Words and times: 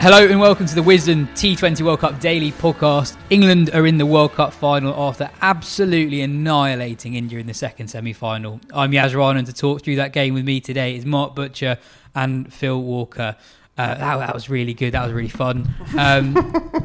Hello 0.00 0.24
and 0.24 0.38
welcome 0.38 0.64
to 0.64 0.76
the 0.76 0.80
Wisden 0.80 1.26
T20 1.30 1.82
World 1.82 1.98
Cup 1.98 2.20
Daily 2.20 2.52
Podcast. 2.52 3.16
England 3.30 3.70
are 3.74 3.84
in 3.84 3.98
the 3.98 4.06
World 4.06 4.32
Cup 4.32 4.52
final 4.52 4.94
after 4.94 5.28
absolutely 5.40 6.20
annihilating 6.20 7.16
India 7.16 7.40
in 7.40 7.48
the 7.48 7.52
second 7.52 7.88
semi 7.88 8.12
final. 8.12 8.60
I'm 8.72 8.92
Yaz 8.92 9.16
Rana, 9.16 9.40
and 9.40 9.46
to 9.48 9.52
talk 9.52 9.82
through 9.82 9.96
that 9.96 10.12
game 10.12 10.34
with 10.34 10.44
me 10.44 10.60
today 10.60 10.94
is 10.94 11.04
Mark 11.04 11.34
Butcher 11.34 11.78
and 12.14 12.50
Phil 12.52 12.80
Walker. 12.80 13.34
Uh, 13.76 13.94
that, 13.96 14.16
that 14.18 14.34
was 14.34 14.48
really 14.48 14.72
good. 14.72 14.92
That 14.92 15.02
was 15.02 15.12
really 15.12 15.28
fun. 15.28 15.68
Um, 15.98 16.32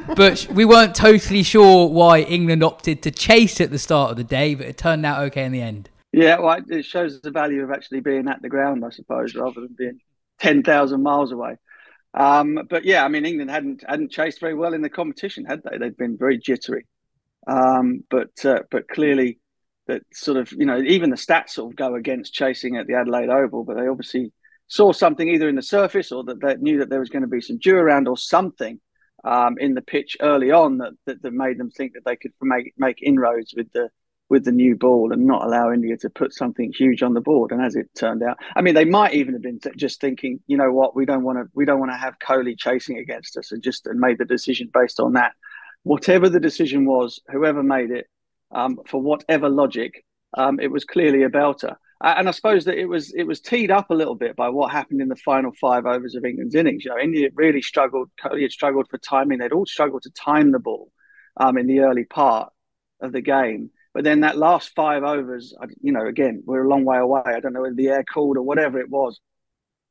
but 0.15 0.47
we 0.49 0.65
weren't 0.65 0.95
totally 0.95 1.43
sure 1.43 1.87
why 1.87 2.21
England 2.21 2.63
opted 2.63 3.03
to 3.03 3.11
chase 3.11 3.61
at 3.61 3.69
the 3.69 3.79
start 3.79 4.09
of 4.09 4.17
the 4.17 4.23
day, 4.23 4.55
but 4.55 4.65
it 4.65 4.79
turned 4.79 5.05
out 5.05 5.21
okay 5.25 5.45
in 5.45 5.51
the 5.51 5.61
end. 5.61 5.87
Yeah, 6.13 6.39
well, 6.39 6.57
it 6.67 6.83
shows 6.83 7.21
the 7.21 7.29
value 7.29 7.63
of 7.63 7.69
actually 7.69 7.99
being 7.99 8.27
at 8.27 8.41
the 8.41 8.49
ground, 8.49 8.83
I 8.83 8.89
suppose, 8.89 9.35
rather 9.35 9.61
than 9.61 9.75
being 9.77 9.99
ten 10.39 10.63
thousand 10.63 11.03
miles 11.03 11.31
away. 11.31 11.57
Um, 12.13 12.59
but 12.69 12.85
yeah, 12.85 13.03
I 13.03 13.07
mean, 13.07 13.25
England 13.25 13.49
hadn't 13.49 13.83
hadn't 13.87 14.11
chased 14.11 14.39
very 14.39 14.53
well 14.53 14.73
in 14.73 14.81
the 14.81 14.89
competition, 14.89 15.45
had 15.45 15.61
they? 15.63 15.77
They'd 15.77 15.97
been 15.97 16.17
very 16.17 16.37
jittery. 16.37 16.85
Um, 17.47 18.03
but 18.09 18.45
uh, 18.45 18.59
but 18.69 18.87
clearly, 18.87 19.39
that 19.87 20.03
sort 20.13 20.37
of 20.37 20.51
you 20.51 20.65
know 20.65 20.79
even 20.79 21.09
the 21.09 21.15
stats 21.15 21.51
sort 21.51 21.71
of 21.71 21.75
go 21.75 21.95
against 21.95 22.33
chasing 22.33 22.77
at 22.77 22.87
the 22.87 22.95
Adelaide 22.95 23.29
Oval. 23.29 23.63
But 23.63 23.77
they 23.77 23.87
obviously 23.87 24.31
saw 24.67 24.91
something 24.91 25.27
either 25.27 25.49
in 25.49 25.55
the 25.55 25.61
surface 25.61 26.11
or 26.11 26.23
that 26.25 26.41
they 26.41 26.55
knew 26.55 26.79
that 26.79 26.89
there 26.89 26.99
was 26.99 27.09
going 27.09 27.23
to 27.23 27.27
be 27.27 27.41
some 27.41 27.57
dew 27.57 27.75
around 27.75 28.07
or 28.07 28.17
something 28.17 28.79
um, 29.23 29.55
in 29.59 29.73
the 29.73 29.81
pitch 29.81 30.17
early 30.21 30.51
on 30.51 30.79
that, 30.79 30.93
that, 31.05 31.21
that 31.21 31.33
made 31.33 31.57
them 31.57 31.69
think 31.69 31.93
that 31.93 32.05
they 32.05 32.15
could 32.15 32.31
make 32.41 32.73
make 32.77 33.01
inroads 33.01 33.53
with 33.55 33.71
the 33.73 33.89
with 34.33 34.45
the 34.45 34.51
new 34.51 34.75
ball 34.75 35.13
and 35.13 35.27
not 35.27 35.45
allow 35.45 35.71
India 35.71 35.95
to 35.95 36.09
put 36.09 36.33
something 36.33 36.73
huge 36.75 37.03
on 37.03 37.13
the 37.13 37.21
board. 37.21 37.51
And 37.51 37.63
as 37.63 37.75
it 37.75 37.87
turned 37.93 38.23
out, 38.23 38.39
I 38.55 38.63
mean, 38.63 38.73
they 38.73 38.83
might 38.83 39.13
even 39.13 39.33
have 39.33 39.43
been 39.43 39.59
just 39.77 40.01
thinking, 40.01 40.39
you 40.47 40.57
know 40.57 40.71
what, 40.71 40.95
we 40.95 41.05
don't 41.05 41.21
want 41.21 41.37
to, 41.37 41.45
we 41.53 41.65
don't 41.65 41.79
want 41.79 41.91
to 41.91 41.97
have 41.97 42.17
Kohli 42.17 42.57
chasing 42.57 42.97
against 42.97 43.37
us, 43.37 43.51
and 43.51 43.61
just 43.61 43.85
and 43.85 43.99
made 43.99 44.17
the 44.17 44.25
decision 44.25 44.71
based 44.73 44.99
on 44.99 45.13
that. 45.13 45.33
Whatever 45.83 46.29
the 46.29 46.39
decision 46.39 46.83
was, 46.85 47.21
whoever 47.31 47.61
made 47.61 47.91
it, 47.91 48.07
um, 48.51 48.79
for 48.87 48.99
whatever 48.99 49.49
logic, 49.49 50.03
um, 50.35 50.59
it 50.59 50.71
was 50.71 50.83
clearly 50.83 51.21
a 51.21 51.29
belter. 51.29 51.75
And 52.01 52.27
I 52.27 52.31
suppose 52.31 52.65
that 52.65 52.79
it 52.79 52.87
was 52.87 53.13
it 53.13 53.25
was 53.25 53.39
teed 53.39 53.69
up 53.69 53.91
a 53.91 53.93
little 53.93 54.15
bit 54.15 54.35
by 54.35 54.49
what 54.49 54.71
happened 54.71 54.99
in 54.99 55.09
the 55.09 55.15
final 55.15 55.51
five 55.61 55.85
overs 55.85 56.15
of 56.15 56.25
England's 56.25 56.55
innings. 56.55 56.83
You 56.83 56.89
know, 56.91 56.97
India 56.97 57.29
really 57.35 57.61
struggled. 57.61 58.09
Kohli 58.19 58.41
had 58.41 58.51
struggled 58.51 58.87
for 58.89 58.97
timing. 58.97 59.37
They'd 59.37 59.53
all 59.53 59.67
struggled 59.67 60.01
to 60.03 60.09
time 60.09 60.51
the 60.51 60.57
ball 60.57 60.91
um, 61.37 61.55
in 61.59 61.67
the 61.67 61.81
early 61.81 62.05
part 62.05 62.51
of 62.99 63.11
the 63.11 63.21
game. 63.21 63.69
But 63.93 64.03
then 64.03 64.21
that 64.21 64.37
last 64.37 64.73
five 64.75 65.03
overs, 65.03 65.53
you 65.81 65.91
know, 65.91 66.05
again, 66.05 66.43
we're 66.45 66.65
a 66.65 66.69
long 66.69 66.83
way 66.83 66.97
away. 66.97 67.21
I 67.25 67.39
don't 67.39 67.53
know 67.53 67.61
whether 67.61 67.75
the 67.75 67.89
air 67.89 68.03
cooled 68.03 68.37
or 68.37 68.41
whatever 68.41 68.79
it 68.79 68.89
was. 68.89 69.19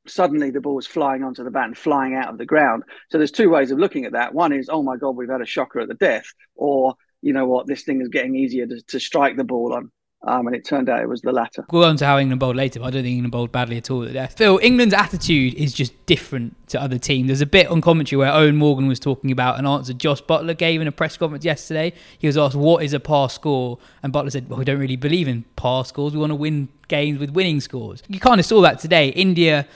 Suddenly 0.08 0.50
the 0.50 0.60
ball 0.60 0.74
was 0.74 0.86
flying 0.86 1.22
onto 1.22 1.44
the 1.44 1.50
bat 1.52 1.66
and 1.66 1.78
flying 1.78 2.14
out 2.14 2.28
of 2.28 2.38
the 2.38 2.44
ground. 2.44 2.82
So 3.10 3.18
there's 3.18 3.30
two 3.30 3.50
ways 3.50 3.70
of 3.70 3.78
looking 3.78 4.04
at 4.04 4.12
that. 4.12 4.34
One 4.34 4.52
is, 4.52 4.68
oh 4.68 4.82
my 4.82 4.96
God, 4.96 5.16
we've 5.16 5.30
had 5.30 5.40
a 5.40 5.46
shocker 5.46 5.78
at 5.78 5.88
the 5.88 5.94
death. 5.94 6.26
Or, 6.56 6.96
you 7.20 7.32
know 7.32 7.46
what, 7.46 7.68
this 7.68 7.84
thing 7.84 8.00
is 8.00 8.08
getting 8.08 8.34
easier 8.34 8.66
to, 8.66 8.82
to 8.88 8.98
strike 8.98 9.36
the 9.36 9.44
ball 9.44 9.72
on. 9.72 9.92
Um, 10.24 10.46
and 10.46 10.54
it 10.54 10.64
turned 10.64 10.88
out 10.88 11.00
it 11.00 11.08
was 11.08 11.20
the 11.20 11.32
latter. 11.32 11.64
We'll 11.72 11.82
go 11.82 11.88
on 11.88 11.96
to 11.96 12.06
how 12.06 12.16
England 12.18 12.38
bowled 12.38 12.54
later, 12.54 12.78
but 12.78 12.86
I 12.86 12.90
don't 12.90 13.02
think 13.02 13.14
England 13.14 13.32
bowled 13.32 13.50
badly 13.50 13.76
at 13.76 13.90
all 13.90 14.04
at 14.04 14.12
death. 14.12 14.38
Phil, 14.38 14.60
England's 14.62 14.94
attitude 14.94 15.54
is 15.54 15.72
just 15.72 16.06
different 16.06 16.56
to 16.68 16.80
other 16.80 16.96
teams. 16.96 17.26
There's 17.26 17.40
a 17.40 17.46
bit 17.46 17.66
on 17.66 17.80
commentary 17.80 18.18
where 18.18 18.30
Eoin 18.30 18.54
Morgan 18.54 18.86
was 18.86 19.00
talking 19.00 19.32
about 19.32 19.58
an 19.58 19.66
answer 19.66 19.92
Jos 19.92 20.20
Buttler 20.20 20.56
gave 20.56 20.80
in 20.80 20.86
a 20.86 20.92
press 20.92 21.16
conference 21.16 21.44
yesterday. 21.44 21.92
He 22.18 22.28
was 22.28 22.38
asked, 22.38 22.54
What 22.54 22.84
is 22.84 22.92
a 22.92 23.00
par 23.00 23.30
score? 23.30 23.78
And 24.02 24.12
Buttler 24.12 24.30
said, 24.30 24.48
Well, 24.48 24.60
we 24.60 24.64
don't 24.64 24.78
really 24.78 24.96
believe 24.96 25.26
in 25.26 25.44
par 25.56 25.84
scores. 25.84 26.12
We 26.12 26.20
want 26.20 26.30
to 26.30 26.36
win 26.36 26.68
games 26.86 27.18
with 27.18 27.30
winning 27.30 27.60
scores. 27.60 28.02
You 28.06 28.20
kind 28.20 28.38
of 28.38 28.46
saw 28.46 28.60
that 28.60 28.78
today. 28.78 29.08
India 29.08 29.66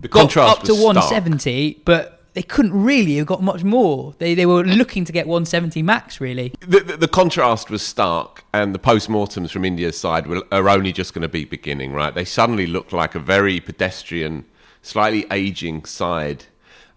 the 0.00 0.08
got 0.08 0.36
up 0.36 0.62
to 0.64 0.74
170, 0.74 1.72
stark. 1.72 1.84
but 1.84 2.21
they 2.34 2.42
couldn't 2.42 2.72
really 2.72 3.16
have 3.16 3.26
got 3.26 3.42
much 3.42 3.62
more. 3.62 4.14
They 4.18 4.34
they 4.34 4.46
were 4.46 4.64
looking 4.64 5.04
to 5.04 5.12
get 5.12 5.26
170 5.26 5.82
max, 5.82 6.20
really. 6.20 6.54
The, 6.60 6.80
the, 6.80 6.96
the 6.96 7.08
contrast 7.08 7.70
was 7.70 7.82
stark, 7.82 8.44
and 8.52 8.74
the 8.74 8.78
post-mortems 8.78 9.52
from 9.52 9.64
India's 9.64 9.98
side 9.98 10.26
were, 10.26 10.42
are 10.50 10.68
only 10.68 10.92
just 10.92 11.14
going 11.14 11.22
to 11.22 11.28
be 11.28 11.44
beginning, 11.44 11.92
right? 11.92 12.14
They 12.14 12.24
suddenly 12.24 12.66
looked 12.66 12.92
like 12.92 13.14
a 13.14 13.18
very 13.18 13.60
pedestrian, 13.60 14.46
slightly 14.80 15.26
aging 15.30 15.84
side 15.84 16.44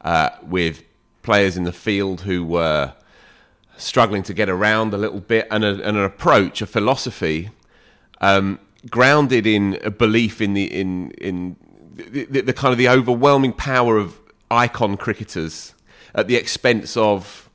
uh, 0.02 0.30
with 0.42 0.84
players 1.22 1.58
in 1.58 1.64
the 1.64 1.74
field 1.74 2.22
who 2.22 2.46
were 2.46 2.94
struggling 3.78 4.24
to 4.24 4.34
get 4.34 4.48
around 4.48 4.94
a 4.94 4.98
little 4.98 5.20
bit, 5.20 5.48
and, 5.52 5.66
a, 5.66 5.70
and 5.70 5.98
an 5.98 6.04
approach, 6.04 6.62
a 6.62 6.66
philosophy 6.66 7.50
um, 8.22 8.60
grounded 8.90 9.46
in 9.46 9.80
a 9.84 9.92
belief 9.92 10.42
in 10.42 10.54
the 10.54 10.66
in 10.66 11.12
in 11.12 11.56
the, 11.94 12.26
the, 12.26 12.42
the 12.42 12.54
kind 12.54 12.72
of 12.72 12.78
the 12.78 12.90
overwhelming 12.90 13.54
power 13.54 13.98
of 13.98 14.20
icon 14.52 14.98
cricketers 14.98 15.74
at 16.14 16.28
the 16.28 16.36
expense 16.36 16.96
of 16.96 17.50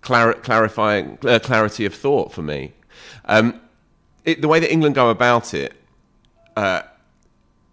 clar- 0.00 0.34
clarifying 0.34 1.18
uh, 1.24 1.38
clarity 1.38 1.84
of 1.84 1.94
thought 1.94 2.32
for 2.32 2.42
me. 2.42 2.72
Um, 3.26 3.60
it, 4.24 4.42
the 4.42 4.48
way 4.48 4.60
that 4.60 4.72
England 4.72 4.94
go 4.94 5.10
about 5.10 5.54
it, 5.54 5.74
uh, 6.56 6.82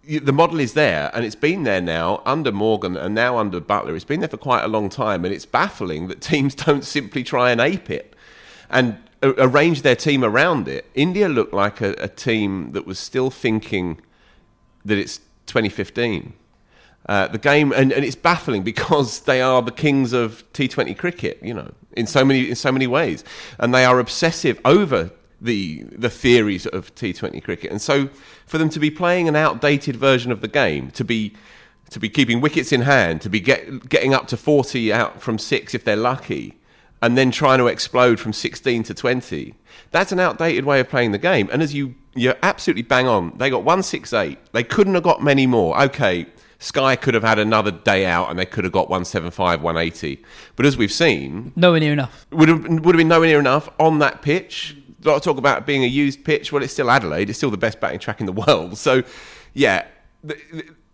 the 0.04 0.32
model 0.32 0.58
is 0.58 0.72
there, 0.72 1.10
and 1.12 1.24
it's 1.24 1.34
been 1.34 1.64
there 1.64 1.82
now 1.82 2.22
under 2.24 2.50
Morgan 2.50 2.96
and 2.96 3.14
now 3.14 3.36
under 3.36 3.60
Buttler. 3.60 3.94
It's 3.94 4.04
been 4.04 4.20
there 4.20 4.28
for 4.28 4.38
quite 4.38 4.64
a 4.64 4.68
long 4.68 4.88
time, 4.88 5.24
and 5.24 5.34
it's 5.34 5.44
baffling 5.44 6.08
that 6.08 6.20
teams 6.32 6.54
don't 6.54 6.84
simply 6.84 7.22
try 7.22 7.50
and 7.50 7.60
ape 7.60 7.90
it 7.90 8.14
and 8.70 8.98
arrange 9.22 9.82
their 9.82 9.96
team 9.96 10.22
around 10.22 10.68
it. 10.68 10.86
India 10.94 11.28
looked 11.28 11.52
like 11.52 11.80
a, 11.80 11.92
a 11.98 12.08
team 12.08 12.70
that 12.70 12.86
was 12.86 12.98
still 12.98 13.30
thinking 13.30 14.00
that 14.84 14.96
it's 14.96 15.18
2015. 15.46 16.34
Uh, 17.08 17.26
the 17.26 17.38
game, 17.38 17.72
and, 17.72 17.90
and 17.90 18.04
it's 18.04 18.16
baffling 18.16 18.62
because 18.62 19.20
they 19.30 19.40
are 19.40 19.62
the 19.62 19.72
kings 19.72 20.12
of 20.12 20.44
T20 20.52 20.96
cricket, 20.98 21.38
you 21.42 21.54
know, 21.54 21.72
in 21.96 22.06
so 22.06 22.24
many 22.24 22.50
in 22.50 22.54
so 22.54 22.70
many 22.70 22.86
ways, 22.86 23.24
and 23.58 23.74
they 23.74 23.84
are 23.84 23.98
obsessive 23.98 24.60
over 24.64 25.10
the 25.40 25.84
the 25.84 26.10
theories 26.10 26.66
of 26.66 26.94
T20 26.94 27.42
cricket, 27.42 27.70
and 27.70 27.80
so 27.80 28.10
for 28.46 28.58
them 28.58 28.68
to 28.68 28.78
be 28.78 28.90
playing 28.90 29.26
an 29.26 29.36
outdated 29.36 29.96
version 29.96 30.30
of 30.30 30.42
the 30.42 30.48
game, 30.48 30.90
to 30.92 31.04
be 31.04 31.34
to 31.90 31.98
be 31.98 32.08
keeping 32.08 32.40
wickets 32.40 32.72
in 32.72 32.82
hand, 32.82 33.20
to 33.22 33.30
be 33.30 33.40
get, 33.40 33.88
getting 33.88 34.14
up 34.14 34.26
to 34.28 34.36
40 34.36 34.92
out 34.92 35.22
from 35.22 35.38
six 35.38 35.74
if 35.74 35.84
they're 35.84 35.96
lucky, 35.96 36.58
and 37.00 37.16
then 37.16 37.30
trying 37.30 37.58
to 37.58 37.66
explode 37.66 38.20
from 38.20 38.32
16 38.32 38.82
to 38.84 38.94
20. 38.94 39.54
That's 39.90 40.12
an 40.12 40.20
outdated 40.20 40.64
way 40.64 40.80
of 40.80 40.88
playing 40.88 41.12
the 41.12 41.18
game. 41.18 41.48
And 41.52 41.62
as 41.62 41.74
you, 41.74 41.94
you're 42.14 42.36
absolutely 42.42 42.82
bang 42.82 43.06
on, 43.06 43.36
they 43.38 43.50
got 43.50 43.64
168. 43.64 44.52
They 44.52 44.64
couldn't 44.64 44.94
have 44.94 45.02
got 45.02 45.22
many 45.22 45.46
more. 45.46 45.80
Okay, 45.82 46.26
Sky 46.58 46.96
could 46.96 47.14
have 47.14 47.22
had 47.22 47.38
another 47.38 47.70
day 47.70 48.04
out 48.04 48.30
and 48.30 48.38
they 48.38 48.46
could 48.46 48.64
have 48.64 48.72
got 48.72 48.88
175, 48.88 49.62
180. 49.62 50.22
But 50.56 50.66
as 50.66 50.76
we've 50.76 50.92
seen, 50.92 51.52
nowhere 51.54 51.80
near 51.80 51.92
enough. 51.92 52.26
Would 52.32 52.48
have, 52.48 52.64
would 52.64 52.94
have 52.94 52.96
been 52.96 53.08
nowhere 53.08 53.28
near 53.28 53.38
enough 53.38 53.68
on 53.78 54.00
that 54.00 54.22
pitch. 54.22 54.76
A 55.04 55.08
lot 55.08 55.16
of 55.16 55.22
talk 55.22 55.38
about 55.38 55.66
being 55.66 55.84
a 55.84 55.86
used 55.86 56.24
pitch. 56.24 56.50
Well, 56.50 56.62
it's 56.62 56.72
still 56.72 56.90
Adelaide. 56.90 57.30
It's 57.30 57.38
still 57.38 57.52
the 57.52 57.56
best 57.56 57.78
batting 57.78 58.00
track 58.00 58.18
in 58.20 58.26
the 58.26 58.32
world. 58.46 58.76
So, 58.76 59.04
yeah, 59.54 59.86
the, 60.24 60.36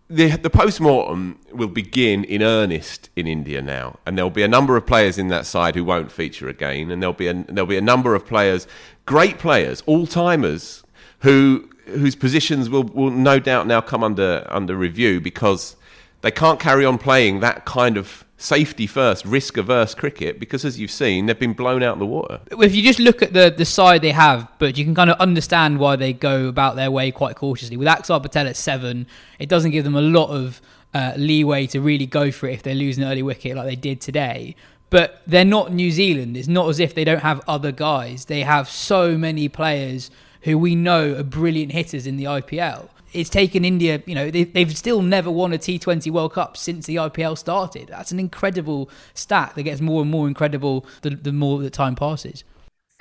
the, 0.07 0.37
the 0.37 0.49
post 0.51 0.79
mortem 0.79 1.39
will 1.51 1.67
begin 1.67 2.23
in 2.23 2.43
earnest 2.43 3.09
in 3.15 3.25
India 3.25 3.61
now, 3.61 3.97
and 4.05 4.15
there'll 4.15 4.29
be 4.29 4.43
a 4.43 4.47
number 4.47 4.77
of 4.77 4.85
players 4.85 5.17
in 5.17 5.29
that 5.29 5.47
side 5.47 5.73
who 5.73 5.83
won't 5.83 6.11
feature 6.11 6.47
again, 6.47 6.91
and 6.91 7.01
there'll 7.01 7.13
be 7.13 7.27
a, 7.27 7.33
there'll 7.33 7.65
be 7.65 7.77
a 7.77 7.81
number 7.81 8.13
of 8.13 8.25
players, 8.25 8.67
great 9.07 9.39
players, 9.39 9.81
all 9.87 10.05
timers, 10.05 10.83
who 11.19 11.67
whose 11.87 12.15
positions 12.15 12.69
will, 12.69 12.83
will 12.83 13.11
no 13.11 13.39
doubt 13.39 13.67
now 13.67 13.81
come 13.81 14.03
under 14.03 14.45
under 14.49 14.75
review 14.75 15.21
because 15.21 15.75
they 16.21 16.31
can't 16.31 16.59
carry 16.59 16.85
on 16.85 16.97
playing 16.97 17.39
that 17.41 17.65
kind 17.65 17.97
of 17.97 18.25
safety 18.37 18.87
first, 18.87 19.25
risk 19.25 19.57
averse 19.57 19.93
cricket 19.93 20.39
because, 20.39 20.65
as 20.65 20.79
you've 20.79 20.91
seen, 20.91 21.25
they've 21.25 21.39
been 21.39 21.53
blown 21.53 21.83
out 21.83 21.93
of 21.93 21.99
the 21.99 22.05
water. 22.05 22.41
If 22.51 22.75
you 22.75 22.81
just 22.81 22.99
look 22.99 23.21
at 23.21 23.33
the, 23.33 23.53
the 23.55 23.65
side 23.65 24.01
they 24.01 24.11
have, 24.11 24.47
but 24.59 24.77
you 24.77 24.83
can 24.83 24.95
kind 24.95 25.09
of 25.09 25.17
understand 25.19 25.79
why 25.79 25.95
they 25.95 26.13
go 26.13 26.47
about 26.47 26.75
their 26.75 26.91
way 26.91 27.11
quite 27.11 27.35
cautiously. 27.35 27.77
With 27.77 27.87
Axar 27.87 28.21
Patel 28.21 28.47
at 28.47 28.57
seven, 28.57 29.07
it 29.39 29.49
doesn't 29.49 29.71
give 29.71 29.83
them 29.83 29.95
a 29.95 30.01
lot 30.01 30.29
of 30.29 30.61
uh, 30.93 31.13
leeway 31.17 31.67
to 31.67 31.81
really 31.81 32.05
go 32.05 32.31
for 32.31 32.47
it 32.47 32.53
if 32.53 32.63
they're 32.63 32.75
losing 32.75 33.03
an 33.03 33.11
early 33.11 33.23
wicket 33.23 33.55
like 33.55 33.67
they 33.67 33.75
did 33.75 34.01
today. 34.01 34.55
But 34.89 35.21
they're 35.25 35.45
not 35.45 35.73
New 35.73 35.91
Zealand. 35.91 36.37
It's 36.37 36.47
not 36.47 36.69
as 36.69 36.79
if 36.79 36.93
they 36.93 37.03
don't 37.03 37.21
have 37.21 37.41
other 37.47 37.71
guys. 37.71 38.25
They 38.25 38.41
have 38.41 38.69
so 38.69 39.17
many 39.17 39.49
players 39.49 40.11
who 40.45 40.57
we 40.59 40.75
know 40.75 41.15
are 41.15 41.23
brilliant 41.23 41.73
hitters 41.73 42.07
in 42.07 42.17
the 42.17 42.23
IPL. 42.23 42.87
It's 43.13 43.29
taken 43.29 43.65
India, 43.65 44.01
you 44.05 44.13
know, 44.13 44.29
they, 44.29 44.49
have 44.55 44.77
still 44.77 45.01
never 45.01 45.31
won 45.31 45.53
a 45.53 45.57
T20 45.57 46.11
World 46.11 46.33
Cup 46.33 46.55
since 46.55 46.85
the 46.85 46.97
IPL 46.97 47.37
started. 47.37 47.87
That's 47.87 48.11
an 48.11 48.19
incredible 48.19 48.89
stat 49.13 49.53
that 49.55 49.63
gets 49.63 49.81
more 49.81 50.01
and 50.01 50.11
more 50.11 50.27
incredible 50.27 50.85
the, 51.01 51.11
the 51.11 51.31
more 51.31 51.59
the 51.59 51.69
time 51.69 51.95
passes. 51.95 52.43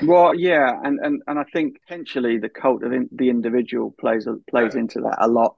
Well, 0.03 0.35
yeah, 0.35 0.81
and, 0.83 0.99
and, 1.01 1.23
and 1.27 1.39
I 1.39 1.45
think 1.53 1.81
potentially 1.83 2.39
the 2.39 2.49
cult 2.49 2.83
of 2.83 2.93
in, 2.93 3.09
the 3.13 3.29
individual 3.29 3.95
plays 4.01 4.27
plays 4.49 4.75
into 4.75 5.01
that 5.03 5.17
a 5.19 5.29
lot. 5.29 5.57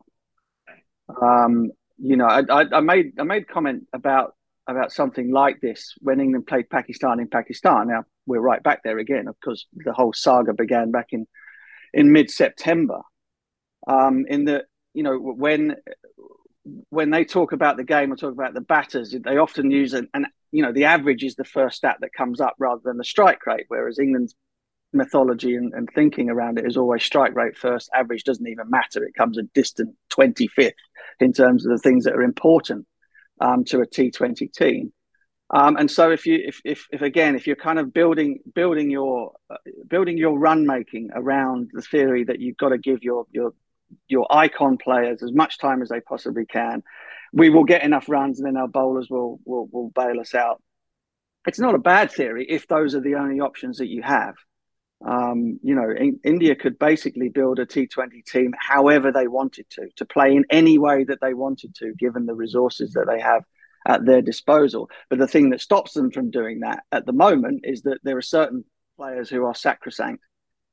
Um, 1.22 1.70
you 1.98 2.16
know, 2.16 2.26
I, 2.26 2.42
I, 2.50 2.64
I 2.72 2.80
made 2.80 3.12
I 3.18 3.22
made 3.22 3.48
comment 3.48 3.86
about 3.92 4.34
about 4.66 4.92
something 4.92 5.30
like 5.30 5.60
this 5.60 5.94
when 6.00 6.20
England 6.20 6.46
played 6.46 6.68
Pakistan 6.68 7.20
in 7.20 7.28
Pakistan. 7.28 7.88
Now 7.88 8.04
we're 8.26 8.40
right 8.40 8.62
back 8.62 8.82
there 8.82 8.98
again, 8.98 9.28
of 9.28 9.36
course. 9.40 9.66
The 9.72 9.92
whole 9.92 10.12
saga 10.12 10.52
began 10.52 10.90
back 10.90 11.08
in 11.12 11.26
in 11.96 12.12
mid 12.12 12.30
September. 12.30 13.00
Um, 13.88 14.26
in 14.28 14.44
the 14.44 14.64
you 14.94 15.02
know 15.02 15.18
when 15.18 15.76
when 16.90 17.10
they 17.10 17.24
talk 17.24 17.52
about 17.52 17.76
the 17.76 17.84
game 17.84 18.12
or 18.12 18.16
talk 18.16 18.32
about 18.32 18.54
the 18.54 18.60
batters, 18.60 19.14
they 19.24 19.38
often 19.38 19.70
use 19.70 19.94
an, 19.94 20.08
an 20.14 20.26
you 20.52 20.62
know 20.62 20.72
the 20.72 20.84
average 20.84 21.24
is 21.24 21.34
the 21.34 21.44
first 21.44 21.78
stat 21.78 21.96
that 22.00 22.12
comes 22.12 22.40
up 22.40 22.54
rather 22.58 22.82
than 22.84 22.98
the 22.98 23.04
strike 23.04 23.44
rate. 23.46 23.64
Whereas 23.68 23.98
England's 23.98 24.36
mythology 24.92 25.56
and, 25.56 25.72
and 25.74 25.88
thinking 25.94 26.30
around 26.30 26.58
it 26.58 26.66
is 26.66 26.76
always 26.76 27.02
strike 27.02 27.34
rate 27.34 27.56
first. 27.56 27.90
Average 27.94 28.24
doesn't 28.24 28.46
even 28.46 28.68
matter; 28.68 29.02
it 29.02 29.14
comes 29.14 29.38
a 29.38 29.42
distant 29.54 29.96
twenty 30.10 30.48
fifth 30.48 30.74
in 31.18 31.32
terms 31.32 31.64
of 31.64 31.72
the 31.72 31.82
things 31.82 32.04
that 32.04 32.14
are 32.14 32.22
important 32.22 32.86
um, 33.40 33.64
to 33.64 33.80
a 33.80 33.86
T 33.86 34.10
Twenty 34.10 34.48
team. 34.48 34.92
Um, 35.50 35.76
and 35.76 35.90
so 35.90 36.10
if 36.10 36.26
you 36.26 36.40
if, 36.44 36.60
if, 36.64 36.86
if 36.90 37.02
again 37.02 37.36
if 37.36 37.46
you're 37.46 37.54
kind 37.54 37.78
of 37.78 37.92
building 37.92 38.40
building 38.52 38.90
your 38.90 39.32
uh, 39.48 39.56
building 39.86 40.18
your 40.18 40.36
run 40.36 40.66
making 40.66 41.10
around 41.14 41.70
the 41.72 41.82
theory 41.82 42.24
that 42.24 42.40
you've 42.40 42.56
got 42.56 42.70
to 42.70 42.78
give 42.78 43.04
your 43.04 43.26
your 43.30 43.54
your 44.08 44.26
icon 44.30 44.76
players 44.76 45.22
as 45.22 45.32
much 45.32 45.58
time 45.58 45.82
as 45.82 45.88
they 45.88 46.00
possibly 46.00 46.44
can, 46.44 46.82
we 47.32 47.50
will 47.50 47.62
get 47.62 47.84
enough 47.84 48.08
runs 48.08 48.40
and 48.40 48.46
then 48.46 48.56
our 48.56 48.66
bowlers 48.66 49.08
will 49.08 49.38
will, 49.44 49.68
will 49.70 49.90
bail 49.90 50.18
us 50.20 50.34
out. 50.34 50.60
It's 51.46 51.60
not 51.60 51.76
a 51.76 51.78
bad 51.78 52.10
theory 52.10 52.44
if 52.48 52.66
those 52.66 52.96
are 52.96 53.00
the 53.00 53.14
only 53.14 53.38
options 53.38 53.78
that 53.78 53.86
you 53.86 54.02
have. 54.02 54.34
Um, 55.06 55.60
you 55.62 55.76
know, 55.76 55.90
in, 55.90 56.18
India 56.24 56.56
could 56.56 56.76
basically 56.76 57.28
build 57.28 57.60
a 57.60 57.66
T20 57.66 58.24
team 58.24 58.52
however 58.58 59.12
they 59.12 59.28
wanted 59.28 59.68
to, 59.70 59.88
to 59.96 60.06
play 60.06 60.34
in 60.34 60.44
any 60.50 60.78
way 60.78 61.04
that 61.04 61.20
they 61.20 61.34
wanted 61.34 61.74
to, 61.76 61.92
given 61.92 62.26
the 62.26 62.34
resources 62.34 62.94
that 62.94 63.06
they 63.06 63.20
have 63.20 63.44
at 63.86 64.04
their 64.04 64.20
disposal. 64.20 64.90
But 65.08 65.18
the 65.18 65.28
thing 65.28 65.50
that 65.50 65.60
stops 65.60 65.92
them 65.92 66.10
from 66.10 66.30
doing 66.30 66.60
that 66.60 66.82
at 66.92 67.06
the 67.06 67.12
moment 67.12 67.64
is 67.64 67.82
that 67.82 67.98
there 68.02 68.16
are 68.16 68.22
certain 68.22 68.64
players 68.96 69.30
who 69.30 69.44
are 69.44 69.54
sacrosanct 69.54 70.22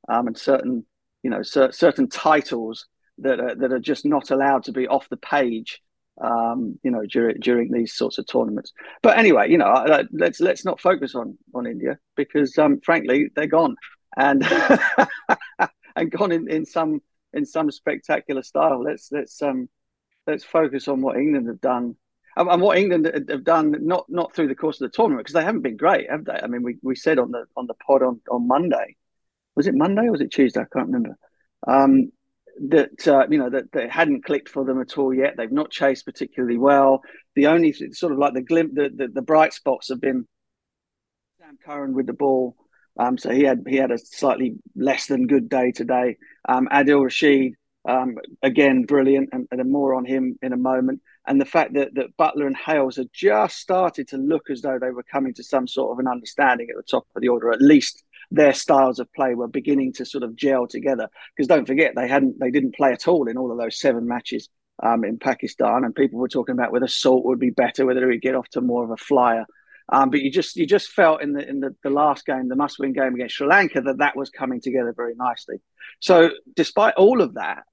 um, 0.08 0.26
and 0.26 0.36
certain, 0.36 0.84
you 1.22 1.30
know, 1.30 1.42
cer- 1.42 1.72
certain 1.72 2.08
titles 2.08 2.86
that 3.18 3.40
are, 3.40 3.54
that 3.54 3.72
are 3.72 3.78
just 3.78 4.04
not 4.04 4.30
allowed 4.30 4.64
to 4.64 4.72
be 4.72 4.88
off 4.88 5.08
the 5.08 5.16
page. 5.16 5.80
Um, 6.22 6.78
you 6.84 6.92
know, 6.92 7.04
during 7.06 7.40
during 7.40 7.72
these 7.72 7.92
sorts 7.92 8.18
of 8.18 8.26
tournaments. 8.28 8.72
But 9.02 9.18
anyway, 9.18 9.50
you 9.50 9.58
know, 9.58 9.84
let's 10.12 10.38
let's 10.38 10.64
not 10.64 10.80
focus 10.80 11.16
on 11.16 11.36
on 11.56 11.66
India 11.66 11.98
because, 12.14 12.56
um, 12.56 12.78
frankly, 12.84 13.30
they're 13.34 13.48
gone 13.48 13.74
and 14.16 14.46
and 15.96 16.10
gone 16.12 16.30
in, 16.30 16.48
in 16.48 16.66
some 16.66 17.00
in 17.32 17.44
some 17.44 17.68
spectacular 17.72 18.44
style. 18.44 18.80
Let's 18.80 19.10
let's 19.10 19.42
um 19.42 19.68
let's 20.28 20.44
focus 20.44 20.86
on 20.86 21.00
what 21.00 21.16
England 21.16 21.48
have 21.48 21.60
done 21.60 21.96
and, 22.36 22.48
and 22.48 22.62
what 22.62 22.78
England 22.78 23.10
have 23.28 23.44
done, 23.44 23.74
not 23.80 24.06
not 24.08 24.34
through 24.34 24.48
the 24.48 24.54
course 24.54 24.80
of 24.80 24.90
the 24.90 24.96
tournament, 24.96 25.24
because 25.24 25.34
they 25.34 25.44
haven't 25.44 25.62
been 25.62 25.76
great, 25.76 26.10
have 26.10 26.24
they? 26.24 26.32
I 26.34 26.46
mean, 26.46 26.62
we, 26.62 26.76
we 26.82 26.96
said 26.96 27.18
on 27.18 27.30
the 27.30 27.44
on 27.56 27.66
the 27.66 27.74
pod 27.74 28.02
on, 28.02 28.20
on 28.30 28.48
Monday, 28.48 28.96
was 29.56 29.66
it 29.66 29.74
Monday 29.74 30.02
or 30.02 30.12
was 30.12 30.20
it 30.20 30.32
Tuesday? 30.32 30.60
I 30.60 30.66
can't 30.72 30.86
remember. 30.86 31.16
Um, 31.66 32.10
that 32.68 33.06
uh, 33.08 33.26
you 33.30 33.38
know 33.38 33.50
that, 33.50 33.72
that 33.72 33.90
hadn't 33.90 34.24
clicked 34.24 34.48
for 34.48 34.64
them 34.64 34.80
at 34.80 34.96
all 34.98 35.12
yet. 35.12 35.34
They've 35.36 35.50
not 35.50 35.70
chased 35.70 36.04
particularly 36.04 36.58
well. 36.58 37.02
The 37.34 37.48
only 37.48 37.72
sort 37.72 38.12
of 38.12 38.18
like 38.18 38.34
the 38.34 38.42
glimp, 38.42 38.74
the, 38.74 38.90
the, 38.94 39.08
the 39.08 39.22
bright 39.22 39.52
spots 39.52 39.88
have 39.88 40.00
been 40.00 40.26
Sam 41.38 41.58
Curran 41.64 41.94
with 41.94 42.06
the 42.06 42.12
ball. 42.12 42.56
Um, 42.96 43.18
so 43.18 43.30
he 43.30 43.42
had 43.42 43.64
he 43.66 43.76
had 43.76 43.90
a 43.90 43.98
slightly 43.98 44.54
less 44.76 45.06
than 45.06 45.26
good 45.26 45.48
day 45.48 45.72
today. 45.72 46.16
Um, 46.48 46.68
Adil 46.72 47.02
Rashid 47.02 47.54
um, 47.88 48.16
again 48.42 48.84
brilliant, 48.84 49.30
and, 49.32 49.48
and 49.50 49.70
more 49.70 49.94
on 49.94 50.04
him 50.04 50.38
in 50.42 50.52
a 50.52 50.56
moment 50.56 51.00
and 51.26 51.40
the 51.40 51.46
fact 51.46 51.74
that, 51.74 51.94
that 51.94 52.16
Buttler 52.16 52.46
and 52.46 52.56
Hales 52.56 52.96
had 52.96 53.08
just 53.12 53.58
started 53.58 54.08
to 54.08 54.16
look 54.16 54.50
as 54.50 54.60
though 54.62 54.78
they 54.78 54.90
were 54.90 55.02
coming 55.02 55.34
to 55.34 55.42
some 55.42 55.66
sort 55.66 55.92
of 55.92 55.98
an 55.98 56.08
understanding 56.08 56.68
at 56.70 56.76
the 56.76 56.82
top 56.82 57.06
of 57.16 57.22
the 57.22 57.28
order. 57.28 57.50
At 57.50 57.62
least 57.62 58.04
their 58.30 58.52
styles 58.52 58.98
of 58.98 59.12
play 59.12 59.34
were 59.34 59.48
beginning 59.48 59.92
to 59.94 60.04
sort 60.04 60.24
of 60.24 60.36
gel 60.36 60.66
together. 60.66 61.08
Because 61.34 61.48
don't 61.48 61.66
forget, 61.66 61.94
they 61.94 62.08
hadn't 62.08 62.38
they 62.38 62.50
didn't 62.50 62.74
play 62.74 62.92
at 62.92 63.08
all 63.08 63.28
in 63.28 63.38
all 63.38 63.52
of 63.52 63.58
those 63.58 63.78
seven 63.78 64.06
matches 64.06 64.48
um, 64.82 65.04
in 65.04 65.18
Pakistan, 65.18 65.84
and 65.84 65.94
people 65.94 66.18
were 66.18 66.28
talking 66.28 66.54
about 66.54 66.72
whether 66.72 66.88
Salt 66.88 67.24
would 67.24 67.38
be 67.38 67.50
better, 67.50 67.86
whether 67.86 68.10
he'd 68.10 68.22
get 68.22 68.34
off 68.34 68.48
to 68.50 68.60
more 68.60 68.84
of 68.84 68.90
a 68.90 68.96
flyer. 68.96 69.46
Um, 69.90 70.10
but 70.10 70.20
you 70.20 70.30
just 70.30 70.56
you 70.56 70.66
just 70.66 70.90
felt 70.90 71.22
in 71.22 71.32
the 71.32 71.48
in 71.48 71.60
the, 71.60 71.74
the 71.82 71.90
last 71.90 72.24
game, 72.24 72.48
the 72.48 72.56
must-win 72.56 72.92
game 72.92 73.14
against 73.14 73.36
Sri 73.36 73.46
Lanka, 73.46 73.82
that 73.82 73.98
that 73.98 74.16
was 74.16 74.30
coming 74.30 74.60
together 74.60 74.94
very 74.96 75.14
nicely. 75.14 75.56
So 76.00 76.30
despite 76.54 76.94
all 76.94 77.20
of 77.20 77.34
that, 77.34 77.64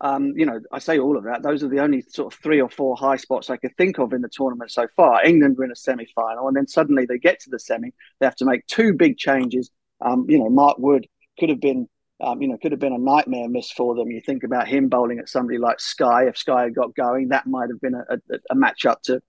um, 0.00 0.32
you 0.36 0.46
know, 0.46 0.60
I 0.72 0.78
say 0.78 0.98
all 0.98 1.16
of 1.16 1.24
that. 1.24 1.42
Those 1.42 1.64
are 1.64 1.68
the 1.68 1.80
only 1.80 2.02
sort 2.02 2.32
of 2.32 2.40
three 2.40 2.60
or 2.60 2.70
four 2.70 2.96
high 2.96 3.16
spots 3.16 3.50
I 3.50 3.56
could 3.56 3.76
think 3.76 3.98
of 3.98 4.12
in 4.12 4.22
the 4.22 4.28
tournament 4.28 4.70
so 4.70 4.86
far. 4.94 5.24
England 5.24 5.56
were 5.56 5.64
in 5.64 5.72
a 5.72 5.76
semi-final, 5.76 6.46
and 6.46 6.56
then 6.56 6.68
suddenly 6.68 7.04
they 7.04 7.18
get 7.18 7.40
to 7.40 7.50
the 7.50 7.58
semi. 7.58 7.92
They 8.20 8.26
have 8.26 8.36
to 8.36 8.44
make 8.44 8.66
two 8.66 8.92
big 8.92 9.18
changes. 9.18 9.70
Um, 10.00 10.26
you 10.28 10.38
know, 10.38 10.50
Mark 10.50 10.78
Wood 10.78 11.08
could 11.40 11.48
have 11.48 11.60
been, 11.60 11.88
um, 12.20 12.40
you 12.40 12.46
know, 12.46 12.56
could 12.62 12.70
have 12.70 12.80
been 12.80 12.92
a 12.92 12.98
nightmare 12.98 13.48
miss 13.48 13.72
for 13.72 13.96
them. 13.96 14.10
You 14.10 14.20
think 14.20 14.44
about 14.44 14.68
him 14.68 14.88
bowling 14.88 15.18
at 15.18 15.28
somebody 15.28 15.58
like 15.58 15.80
Sky. 15.80 16.28
If 16.28 16.36
Sky 16.36 16.64
had 16.64 16.74
got 16.76 16.94
going, 16.94 17.30
that 17.30 17.48
might 17.48 17.70
have 17.70 17.80
been 17.80 17.94
a, 17.94 18.14
a, 18.14 18.38
a 18.50 18.54
match 18.54 18.86
up 18.86 19.02
to 19.04 19.20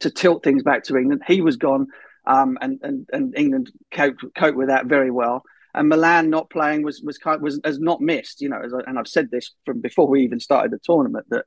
to 0.00 0.10
tilt 0.10 0.42
things 0.42 0.62
back 0.62 0.84
to 0.84 0.96
England. 0.96 1.24
He 1.26 1.42
was 1.42 1.58
gone, 1.58 1.88
um, 2.26 2.56
and 2.62 2.80
and 2.82 3.06
and 3.12 3.36
England 3.36 3.70
coped, 3.92 4.24
coped 4.34 4.56
with 4.56 4.68
that 4.68 4.86
very 4.86 5.10
well 5.10 5.42
and 5.74 5.88
Malan 5.88 6.30
not 6.30 6.50
playing 6.50 6.82
was 6.82 7.02
was 7.02 7.18
kind 7.18 7.40
was 7.40 7.60
has 7.64 7.78
not 7.78 8.00
missed. 8.00 8.40
You 8.40 8.48
know, 8.48 8.56
I, 8.56 8.88
and 8.88 8.98
I've 8.98 9.08
said 9.08 9.30
this 9.30 9.52
from 9.64 9.80
before 9.80 10.08
we 10.08 10.22
even 10.22 10.40
started 10.40 10.72
the 10.72 10.78
tournament 10.82 11.26
that 11.30 11.44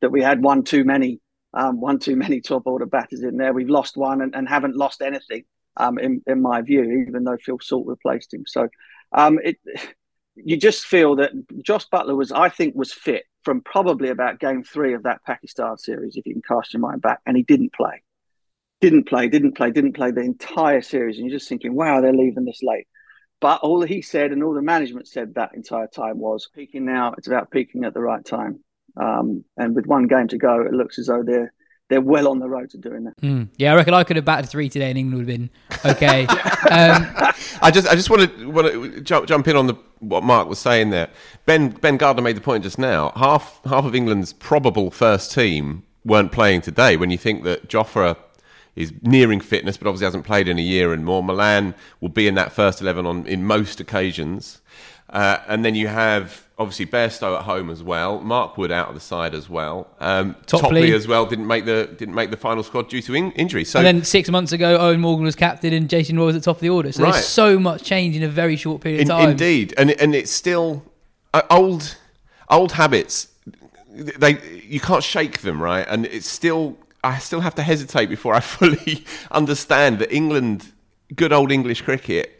that 0.00 0.10
we 0.10 0.22
had 0.22 0.42
one 0.42 0.64
too 0.64 0.84
many 0.84 1.20
um, 1.54 1.80
one 1.80 1.98
too 1.98 2.16
many 2.16 2.40
top 2.40 2.66
order 2.66 2.86
batters 2.86 3.22
in 3.22 3.36
there. 3.36 3.52
We've 3.52 3.70
lost 3.70 3.96
one 3.96 4.20
and, 4.20 4.34
and 4.34 4.48
haven't 4.48 4.76
lost 4.76 5.02
anything 5.02 5.44
um, 5.76 5.98
in 5.98 6.22
in 6.26 6.42
my 6.42 6.62
view, 6.62 7.06
even 7.08 7.24
though 7.24 7.38
Phil 7.40 7.58
Salt 7.60 7.86
replaced 7.86 8.32
him. 8.34 8.44
So 8.46 8.68
um, 9.12 9.38
it 9.42 9.58
you 10.36 10.56
just 10.56 10.84
feel 10.84 11.16
that 11.16 11.32
Jos 11.62 11.86
Buttler 11.92 12.16
was 12.16 12.32
I 12.32 12.48
think 12.48 12.74
was 12.74 12.92
fit 12.92 13.24
from 13.46 13.62
probably 13.62 14.08
about 14.08 14.40
game 14.40 14.64
three 14.64 14.94
of 14.94 15.04
that 15.04 15.22
Pakistan 15.24 15.78
series, 15.78 16.16
if 16.16 16.26
you 16.26 16.32
can 16.34 16.42
cast 16.42 16.74
your 16.74 16.80
mind 16.80 17.00
back, 17.00 17.20
and 17.26 17.36
he 17.36 17.44
didn't 17.44 17.72
play. 17.72 18.02
Didn't 18.80 19.08
play, 19.08 19.28
didn't 19.28 19.56
play, 19.56 19.70
didn't 19.70 19.94
play 19.94 20.10
the 20.10 20.20
entire 20.20 20.82
series. 20.82 21.16
And 21.16 21.26
you're 21.26 21.38
just 21.38 21.48
thinking, 21.48 21.72
wow, 21.72 22.00
they're 22.00 22.12
leaving 22.12 22.44
this 22.44 22.60
late. 22.62 22.88
But 23.40 23.60
all 23.60 23.82
he 23.82 24.00
said 24.00 24.32
and 24.32 24.42
all 24.42 24.54
the 24.54 24.62
management 24.62 25.08
said 25.08 25.34
that 25.34 25.54
entire 25.54 25.86
time 25.86 26.18
was 26.18 26.48
peaking 26.54 26.86
now. 26.86 27.14
It's 27.18 27.26
about 27.26 27.50
peaking 27.50 27.84
at 27.84 27.92
the 27.92 28.00
right 28.00 28.24
time. 28.24 28.60
Um, 28.96 29.44
and 29.58 29.74
with 29.74 29.86
one 29.86 30.06
game 30.06 30.28
to 30.28 30.38
go, 30.38 30.62
it 30.62 30.72
looks 30.72 30.98
as 30.98 31.08
though 31.08 31.22
they're 31.22 31.52
they're 31.88 32.00
well 32.00 32.28
on 32.28 32.40
the 32.40 32.48
road 32.48 32.70
to 32.70 32.78
doing 32.78 33.04
that. 33.04 33.16
Mm. 33.18 33.48
Yeah, 33.56 33.72
I 33.72 33.76
reckon 33.76 33.94
I 33.94 34.02
could 34.02 34.16
have 34.16 34.24
batted 34.24 34.50
three 34.50 34.68
today, 34.68 34.88
and 34.88 34.98
England 34.98 35.26
would 35.26 35.30
have 35.30 35.38
been 35.38 35.50
okay. 35.84 36.26
um, 36.26 37.06
I 37.62 37.70
just, 37.72 37.86
I 37.86 37.94
just 37.94 38.10
want 38.10 38.36
to, 38.36 38.50
want 38.50 38.72
to 38.72 39.00
jump, 39.02 39.26
jump 39.28 39.46
in 39.46 39.56
on 39.56 39.68
the 39.68 39.74
what 40.00 40.24
Mark 40.24 40.48
was 40.48 40.58
saying 40.58 40.90
there. 40.90 41.08
Ben 41.44 41.70
Ben 41.70 41.96
Gardner 41.96 42.22
made 42.22 42.36
the 42.36 42.40
point 42.40 42.64
just 42.64 42.78
now. 42.78 43.12
Half 43.16 43.60
half 43.64 43.84
of 43.84 43.94
England's 43.94 44.32
probable 44.32 44.90
first 44.90 45.32
team 45.32 45.84
weren't 46.04 46.32
playing 46.32 46.62
today. 46.62 46.96
When 46.96 47.10
you 47.10 47.18
think 47.18 47.44
that 47.44 47.68
Jofra 47.68 48.16
is 48.76 48.92
nearing 49.02 49.40
fitness, 49.40 49.76
but 49.76 49.88
obviously 49.88 50.04
hasn't 50.04 50.24
played 50.26 50.46
in 50.48 50.58
a 50.58 50.62
year 50.62 50.92
and 50.92 51.04
more. 51.04 51.22
Malan 51.24 51.74
will 52.00 52.10
be 52.10 52.28
in 52.28 52.34
that 52.36 52.52
first 52.52 52.80
eleven 52.80 53.06
on 53.06 53.26
in 53.26 53.44
most 53.44 53.80
occasions, 53.80 54.60
uh, 55.10 55.38
and 55.48 55.64
then 55.64 55.74
you 55.74 55.88
have 55.88 56.44
obviously 56.58 56.86
Bairstow 56.86 57.36
at 57.36 57.42
home 57.42 57.68
as 57.68 57.82
well. 57.82 58.18
Mark 58.20 58.56
Wood 58.56 58.70
out 58.72 58.88
of 58.88 58.94
the 58.94 59.00
side 59.00 59.34
as 59.34 59.48
well. 59.48 59.88
Um, 60.00 60.34
Topley. 60.46 60.62
Topley 60.62 60.92
as 60.94 61.06
well 61.06 61.26
didn't 61.26 61.46
make 61.46 61.64
the 61.64 61.88
didn't 61.98 62.14
make 62.14 62.30
the 62.30 62.36
final 62.36 62.62
squad 62.62 62.88
due 62.88 63.02
to 63.02 63.14
in- 63.14 63.32
injury. 63.32 63.64
So 63.64 63.78
and 63.78 63.86
then 63.86 64.04
six 64.04 64.30
months 64.30 64.52
ago, 64.52 64.78
Eoin 64.78 65.00
Morgan 65.00 65.24
was 65.24 65.36
captain 65.36 65.72
and 65.72 65.88
Jason 65.88 66.18
Roy 66.18 66.26
was 66.26 66.36
at 66.36 66.42
the 66.42 66.44
top 66.44 66.56
of 66.58 66.62
the 66.62 66.70
order. 66.70 66.92
So 66.92 67.02
Right. 67.02 67.12
there's 67.14 67.26
so 67.26 67.58
much 67.58 67.82
change 67.82 68.14
in 68.16 68.22
a 68.22 68.28
very 68.28 68.56
short 68.56 68.82
period 68.82 69.02
of 69.02 69.08
time. 69.08 69.30
Indeed, 69.30 69.74
and 69.78 69.90
and 69.92 70.14
it's 70.14 70.30
still 70.30 70.82
uh, 71.34 71.42
old 71.50 71.96
old 72.50 72.72
habits. 72.72 73.28
They 73.94 74.38
you 74.66 74.80
can't 74.80 75.02
shake 75.02 75.40
them, 75.40 75.62
right? 75.62 75.86
And 75.88 76.04
it's 76.06 76.26
still 76.28 76.76
I 77.06 77.18
still 77.18 77.40
have 77.40 77.54
to 77.56 77.62
hesitate 77.62 78.06
before 78.06 78.34
I 78.34 78.40
fully 78.56 79.04
understand 79.30 79.98
that 80.00 80.12
England, 80.12 80.72
good 81.14 81.32
old 81.32 81.52
English 81.52 81.82
cricket, 81.82 82.32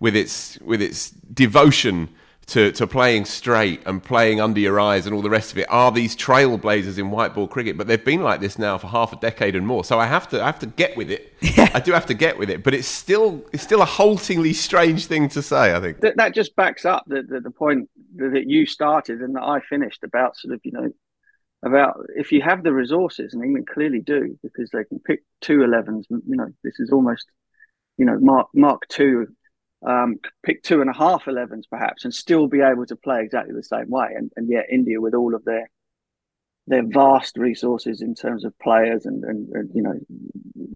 with 0.00 0.16
its 0.16 0.58
with 0.60 0.82
its 0.82 1.10
devotion. 1.10 2.08
To, 2.50 2.70
to 2.70 2.86
playing 2.86 3.24
straight 3.24 3.80
and 3.86 4.00
playing 4.00 4.40
under 4.40 4.60
your 4.60 4.78
eyes 4.78 5.04
and 5.04 5.12
all 5.12 5.20
the 5.20 5.28
rest 5.28 5.50
of 5.50 5.58
it 5.58 5.66
are 5.68 5.90
these 5.90 6.14
trailblazers 6.14 6.96
in 6.96 7.10
white 7.10 7.34
ball 7.34 7.48
cricket, 7.48 7.76
but 7.76 7.88
they've 7.88 8.04
been 8.04 8.22
like 8.22 8.40
this 8.40 8.56
now 8.56 8.78
for 8.78 8.86
half 8.86 9.12
a 9.12 9.16
decade 9.16 9.56
and 9.56 9.66
more. 9.66 9.82
So 9.82 9.98
I 9.98 10.06
have 10.06 10.28
to 10.28 10.40
I 10.40 10.46
have 10.46 10.60
to 10.60 10.66
get 10.66 10.96
with 10.96 11.10
it. 11.10 11.34
I 11.74 11.80
do 11.80 11.90
have 11.90 12.06
to 12.06 12.14
get 12.14 12.38
with 12.38 12.48
it, 12.48 12.62
but 12.62 12.72
it's 12.72 12.86
still 12.86 13.44
it's 13.52 13.64
still 13.64 13.82
a 13.82 13.84
haltingly 13.84 14.52
strange 14.52 15.06
thing 15.06 15.28
to 15.30 15.42
say. 15.42 15.74
I 15.74 15.80
think. 15.80 16.00
That, 16.02 16.18
that 16.18 16.34
just 16.34 16.54
backs 16.54 16.84
up 16.84 17.02
the, 17.08 17.22
the, 17.22 17.40
the 17.40 17.50
point 17.50 17.90
that, 18.14 18.30
that 18.30 18.48
you 18.48 18.64
started 18.64 19.22
and 19.22 19.34
that 19.34 19.42
I 19.42 19.58
finished 19.58 20.04
about 20.04 20.36
sort 20.36 20.54
of, 20.54 20.60
you 20.62 20.70
know, 20.70 20.92
about 21.66 22.06
if 22.16 22.32
you 22.32 22.42
have 22.42 22.62
the 22.62 22.72
resources, 22.72 23.34
and 23.34 23.44
England 23.44 23.68
clearly 23.68 24.00
do, 24.00 24.38
because 24.42 24.70
they 24.70 24.84
can 24.84 24.98
pick 25.00 25.22
two 25.40 25.58
11s, 25.58 26.04
you 26.10 26.36
know, 26.36 26.48
this 26.64 26.78
is 26.78 26.90
almost, 26.90 27.26
you 27.98 28.04
know, 28.04 28.18
Mark, 28.18 28.48
Mark 28.54 28.82
two, 28.88 29.26
um, 29.86 30.16
pick 30.42 30.62
two 30.62 30.80
and 30.80 30.90
a 30.90 30.94
half 30.94 31.24
11s 31.24 31.64
perhaps, 31.70 32.04
and 32.04 32.14
still 32.14 32.46
be 32.46 32.60
able 32.60 32.86
to 32.86 32.96
play 32.96 33.20
exactly 33.22 33.54
the 33.54 33.62
same 33.62 33.90
way. 33.90 34.08
And, 34.16 34.30
and 34.36 34.48
yet 34.48 34.66
India, 34.70 35.00
with 35.00 35.14
all 35.14 35.34
of 35.34 35.44
their 35.44 35.68
their 36.68 36.82
vast 36.84 37.36
resources 37.36 38.02
in 38.02 38.14
terms 38.14 38.44
of 38.44 38.58
players 38.58 39.06
and, 39.06 39.22
and, 39.24 39.48
and 39.50 39.70
you 39.72 39.82
know 39.82 39.94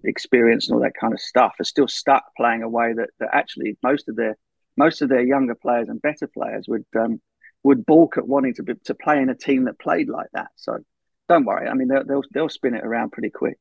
experience 0.05 0.69
and 0.69 0.77
all 0.77 0.83
that 0.83 0.95
kind 0.99 1.13
of 1.13 1.21
stuff 1.21 1.53
are 1.59 1.65
still 1.65 1.89
stuck 1.89 2.25
playing 2.37 2.63
a 2.63 2.69
way 2.69 2.93
that, 2.93 3.11
that 3.19 3.29
actually 3.33 3.77
most 3.83 4.09
of 4.09 4.17
their 4.17 4.37
most 4.77 5.03
of 5.03 5.09
their 5.09 5.23
younger 5.23 5.55
players 5.55 5.89
and 5.89 6.01
better 6.01 6.29
players 6.29 6.67
would 6.69 6.85
um, 6.99 7.21
would 7.63 7.85
balk 7.85 8.17
at 8.17 8.27
wanting 8.27 8.55
to 8.55 8.63
be, 8.63 8.75
to 8.85 8.95
play 8.95 9.21
in 9.21 9.29
a 9.29 9.35
team 9.35 9.65
that 9.65 9.79
played 9.79 10.09
like 10.09 10.29
that. 10.33 10.49
So 10.57 10.79
don't 11.29 11.45
worry. 11.45 11.69
I 11.69 11.75
mean 11.75 11.89
they'll 11.89 12.05
they'll, 12.05 12.23
they'll 12.33 12.49
spin 12.49 12.75
it 12.75 12.85
around 12.85 13.13
pretty 13.13 13.31
quick. 13.31 13.59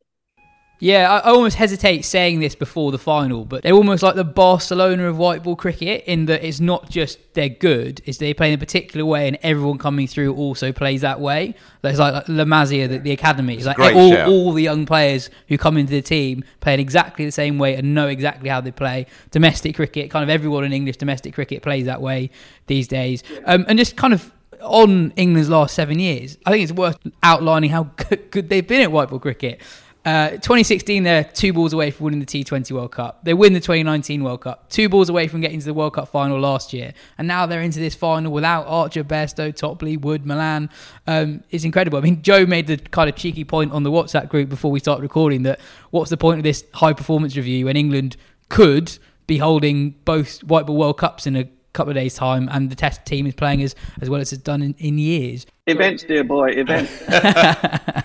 Yeah, 0.82 1.12
I 1.12 1.32
almost 1.32 1.58
hesitate 1.58 2.06
saying 2.06 2.40
this 2.40 2.56
before 2.56 2.94
the 2.94 2.98
final, 2.98 3.44
but 3.44 3.64
they're 3.64 3.74
almost 3.74 4.02
like 4.02 4.16
the 4.16 4.24
Barcelona 4.24 5.10
of 5.10 5.18
white 5.18 5.44
ball 5.44 5.58
cricket 5.58 6.06
in 6.06 6.26
that 6.28 6.42
it's 6.42 6.62
not 6.62 6.90
just 6.90 7.20
they're 7.34 7.50
good, 7.50 8.02
it's 8.06 8.18
they 8.18 8.34
play 8.34 8.48
in 8.48 8.54
a 8.54 8.58
particular 8.58 9.06
way 9.06 9.28
and 9.28 9.38
everyone 9.44 9.78
coming 9.78 10.08
through 10.08 10.34
also 10.36 10.72
plays 10.72 11.02
that 11.02 11.20
way. 11.20 11.54
There's 11.82 12.00
like, 12.00 12.14
like 12.14 12.30
La 12.30 12.46
Masia, 12.46 12.88
the, 12.88 12.98
the 13.00 13.12
academy. 13.12 13.56
It's 13.56 13.66
like 13.66 13.78
all, 13.78 14.12
shout. 14.12 14.30
all 14.30 14.54
the 14.54 14.64
young 14.64 14.86
players 14.86 15.30
who 15.50 15.58
come 15.58 15.76
into 15.76 15.92
the 15.92 16.02
team 16.02 16.46
play 16.62 16.76
in 16.76 16.80
exactly 16.80 17.26
the 17.26 17.32
same 17.32 17.58
way 17.58 17.76
and 17.76 17.94
know 17.94 18.08
exactly 18.08 18.48
how 18.48 18.62
they 18.62 18.72
play. 18.72 19.06
Domestic 19.32 19.76
cricket, 19.76 20.10
kind 20.10 20.24
of 20.24 20.30
everyone 20.30 20.64
in 20.64 20.72
English 20.72 20.96
domestic 20.96 21.34
cricket 21.34 21.62
plays 21.62 21.88
that 21.88 22.02
way 22.02 22.30
these 22.68 22.88
days. 22.88 23.22
Um, 23.44 23.66
and 23.68 23.78
just 23.78 23.98
kind 23.98 24.14
of 24.14 24.34
on 24.62 25.12
England's 25.18 25.50
last 25.50 25.76
seven 25.76 26.00
years, 26.00 26.38
I 26.46 26.52
think 26.52 26.64
it's 26.64 26.72
worth 26.72 26.98
outlining 27.22 27.70
how 27.70 27.84
good, 27.84 28.32
good 28.32 28.50
they've 28.50 28.66
been 28.66 28.82
at 28.82 28.94
white 28.94 29.10
ball 29.10 29.20
cricket. 29.20 29.60
Uh, 30.06 30.30
2016, 30.30 31.04
they're 31.04 31.26
two 31.26 31.52
balls 31.52 31.74
away 31.74 31.92
from 31.92 32.06
winning 32.06 32.20
the 32.22 32.26
T20 32.26 32.72
World 32.72 32.92
Cup. 32.92 33.24
They 33.24 33.34
win 33.34 33.52
the 33.52 33.60
2019 33.60 34.24
World 34.24 34.42
Cup, 34.42 34.70
two 34.70 34.88
balls 34.88 35.10
away 35.10 35.28
from 35.28 35.42
getting 35.42 35.60
to 35.60 35.66
the 35.66 35.74
World 35.74 35.94
Cup 35.94 36.08
final 36.08 36.40
last 36.40 36.72
year, 36.72 36.94
and 37.18 37.28
now 37.28 37.46
they're 37.46 37.62
into 37.62 37.80
this 37.80 37.96
final 37.96 38.32
without 38.32 38.66
Archer, 38.68 39.04
Bairstow, 39.04 39.54
Topley, 39.54 39.98
Wood, 39.98 40.26
Malan. 40.26 40.70
Um, 41.06 41.44
it's 41.50 41.66
incredible. 41.66 42.00
I 42.00 42.02
mean, 42.02 42.22
Joe 42.22 42.46
made 42.46 42.68
the 42.68 42.78
kind 42.78 43.10
of 43.10 43.16
cheeky 43.16 43.44
point 43.44 43.74
on 43.74 43.84
the 43.84 43.92
WhatsApp 43.92 44.30
group 44.30 44.48
before 44.48 44.72
we 44.72 44.80
started 44.80 45.02
recording 45.02 45.44
that 45.44 45.60
what's 45.92 46.10
the 46.10 46.18
point 46.18 46.40
of 46.40 46.44
this 46.44 46.64
high 46.74 46.94
performance 46.94 47.36
review 47.36 47.66
when 47.66 47.76
England 47.76 48.16
could 48.48 48.98
be 49.28 49.38
holding 49.38 49.92
both 50.06 50.44
White 50.44 50.66
Ball 50.66 50.78
World 50.78 50.98
Cups 50.98 51.28
in 51.28 51.36
a 51.36 51.48
couple 51.74 51.92
of 51.92 51.96
days' 51.96 52.16
time, 52.16 52.50
and 52.52 52.70
the 52.70 52.76
Test 52.76 53.06
team 53.06 53.28
is 53.28 53.36
playing 53.36 53.62
as 53.64 53.76
as 54.02 54.10
well 54.10 54.22
as 54.22 54.32
it's 54.32 54.42
done 54.42 54.62
in, 54.62 54.76
in 54.78 54.98
years. 54.98 55.46
Events, 55.68 56.04
dear 56.04 56.24
boy, 56.24 56.52
events. 56.52 57.04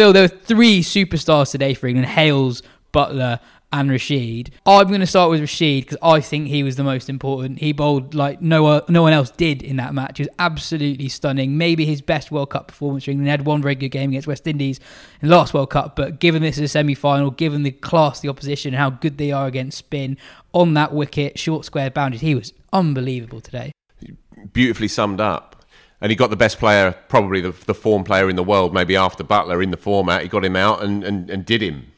Phil, 0.00 0.14
there 0.14 0.22
were 0.22 0.28
three 0.28 0.80
superstars 0.80 1.50
today 1.50 1.74
for 1.74 1.86
England: 1.86 2.08
Hales, 2.08 2.62
Buttler, 2.90 3.38
and 3.70 3.90
Rashid. 3.90 4.50
I'm 4.64 4.88
going 4.88 5.00
to 5.00 5.06
start 5.06 5.28
with 5.28 5.40
Rashid 5.40 5.84
because 5.84 5.98
I 6.02 6.22
think 6.22 6.48
he 6.48 6.62
was 6.62 6.76
the 6.76 6.84
most 6.84 7.10
important. 7.10 7.58
He 7.58 7.74
bowled 7.74 8.14
like 8.14 8.40
no 8.40 8.82
no 8.88 9.02
one 9.02 9.12
else 9.12 9.30
did 9.30 9.62
in 9.62 9.76
that 9.76 9.92
match. 9.92 10.18
It 10.18 10.22
was 10.22 10.34
absolutely 10.38 11.10
stunning. 11.10 11.58
Maybe 11.58 11.84
his 11.84 12.00
best 12.00 12.30
World 12.30 12.48
Cup 12.48 12.68
performance. 12.68 13.04
They 13.04 13.14
had 13.14 13.44
one 13.44 13.60
very 13.60 13.74
good 13.74 13.90
game 13.90 14.08
against 14.08 14.26
West 14.26 14.46
Indies 14.46 14.80
in 15.20 15.28
the 15.28 15.36
last 15.36 15.52
World 15.52 15.68
Cup, 15.68 15.96
but 15.96 16.18
given 16.18 16.40
this 16.40 16.56
is 16.56 16.62
a 16.62 16.68
semi-final, 16.68 17.32
given 17.32 17.62
the 17.62 17.70
class 17.70 18.20
the 18.20 18.30
opposition, 18.30 18.72
how 18.72 18.88
good 18.88 19.18
they 19.18 19.32
are 19.32 19.46
against 19.46 19.76
spin 19.76 20.16
on 20.54 20.72
that 20.72 20.94
wicket, 20.94 21.38
short 21.38 21.66
square 21.66 21.90
boundaries, 21.90 22.22
he 22.22 22.34
was 22.34 22.54
unbelievable 22.72 23.42
today. 23.42 23.70
beautifully 24.54 24.88
summed 24.88 25.20
up. 25.20 25.49
And 26.00 26.10
he 26.10 26.16
got 26.16 26.30
the 26.30 26.36
best 26.36 26.58
player, 26.58 26.92
probably 27.08 27.40
the, 27.40 27.52
the 27.66 27.74
form 27.74 28.04
player 28.04 28.30
in 28.30 28.36
the 28.36 28.42
world, 28.42 28.72
maybe 28.72 28.96
after 28.96 29.22
Buttler 29.22 29.62
in 29.62 29.70
the 29.70 29.76
format. 29.76 30.22
He 30.22 30.28
got 30.28 30.44
him 30.44 30.56
out 30.56 30.82
and, 30.82 31.04
and, 31.04 31.28
and 31.30 31.44
did 31.44 31.62
him. 31.62 31.92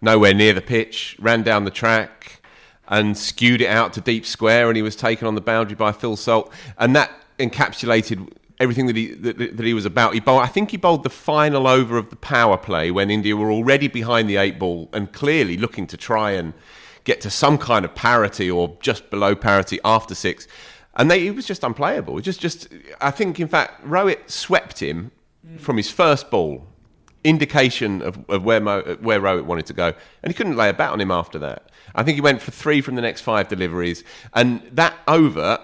Nowhere 0.00 0.34
near 0.34 0.52
the 0.52 0.60
pitch, 0.60 1.16
ran 1.20 1.42
down 1.42 1.64
the 1.64 1.70
track 1.70 2.42
and 2.88 3.16
skewed 3.16 3.60
it 3.60 3.68
out 3.68 3.92
to 3.94 4.00
deep 4.00 4.26
square, 4.26 4.68
and 4.68 4.76
he 4.76 4.82
was 4.82 4.96
taken 4.96 5.26
on 5.26 5.34
the 5.34 5.40
boundary 5.40 5.76
by 5.76 5.92
Phil 5.92 6.16
Salt. 6.16 6.52
And 6.78 6.94
that 6.96 7.10
encapsulated 7.38 8.28
everything 8.60 8.86
that 8.86 8.96
he 8.96 9.12
that, 9.14 9.38
that 9.38 9.64
he 9.64 9.74
was 9.74 9.84
about. 9.84 10.14
He 10.14 10.20
bowled, 10.20 10.42
I 10.42 10.46
think 10.46 10.70
he 10.70 10.76
bowled 10.76 11.02
the 11.02 11.10
final 11.10 11.66
over 11.66 11.96
of 11.96 12.10
the 12.10 12.16
power 12.16 12.56
play 12.56 12.90
when 12.90 13.10
India 13.10 13.36
were 13.36 13.50
already 13.50 13.88
behind 13.88 14.28
the 14.28 14.36
eight 14.36 14.58
ball 14.58 14.88
and 14.92 15.12
clearly 15.12 15.56
looking 15.56 15.86
to 15.88 15.96
try 15.96 16.32
and 16.32 16.54
get 17.04 17.20
to 17.20 17.30
some 17.30 17.58
kind 17.58 17.84
of 17.84 17.94
parity 17.94 18.50
or 18.50 18.76
just 18.80 19.10
below 19.10 19.34
parity 19.34 19.78
after 19.84 20.14
six. 20.14 20.46
And 20.96 21.10
they, 21.10 21.20
he 21.20 21.30
was 21.30 21.46
just 21.46 21.64
unplayable. 21.64 22.20
Just, 22.20 22.40
just, 22.40 22.68
I 23.00 23.10
think, 23.10 23.40
in 23.40 23.48
fact, 23.48 23.84
Rohit 23.84 24.30
swept 24.30 24.80
him 24.80 25.10
from 25.58 25.76
his 25.76 25.90
first 25.90 26.30
ball, 26.30 26.66
indication 27.24 28.00
of, 28.02 28.18
of 28.28 28.44
where 28.44 28.60
Mo, 28.60 28.96
where 29.00 29.20
Rohit 29.20 29.44
wanted 29.44 29.66
to 29.66 29.72
go, 29.72 29.92
and 30.22 30.32
he 30.32 30.34
couldn't 30.34 30.56
lay 30.56 30.68
a 30.68 30.74
bat 30.74 30.90
on 30.90 31.00
him 31.00 31.10
after 31.10 31.38
that. 31.40 31.70
I 31.94 32.02
think 32.02 32.14
he 32.14 32.20
went 32.20 32.40
for 32.40 32.50
three 32.50 32.80
from 32.80 32.94
the 32.94 33.02
next 33.02 33.22
five 33.22 33.48
deliveries, 33.48 34.04
and 34.32 34.62
that 34.72 34.94
over 35.08 35.58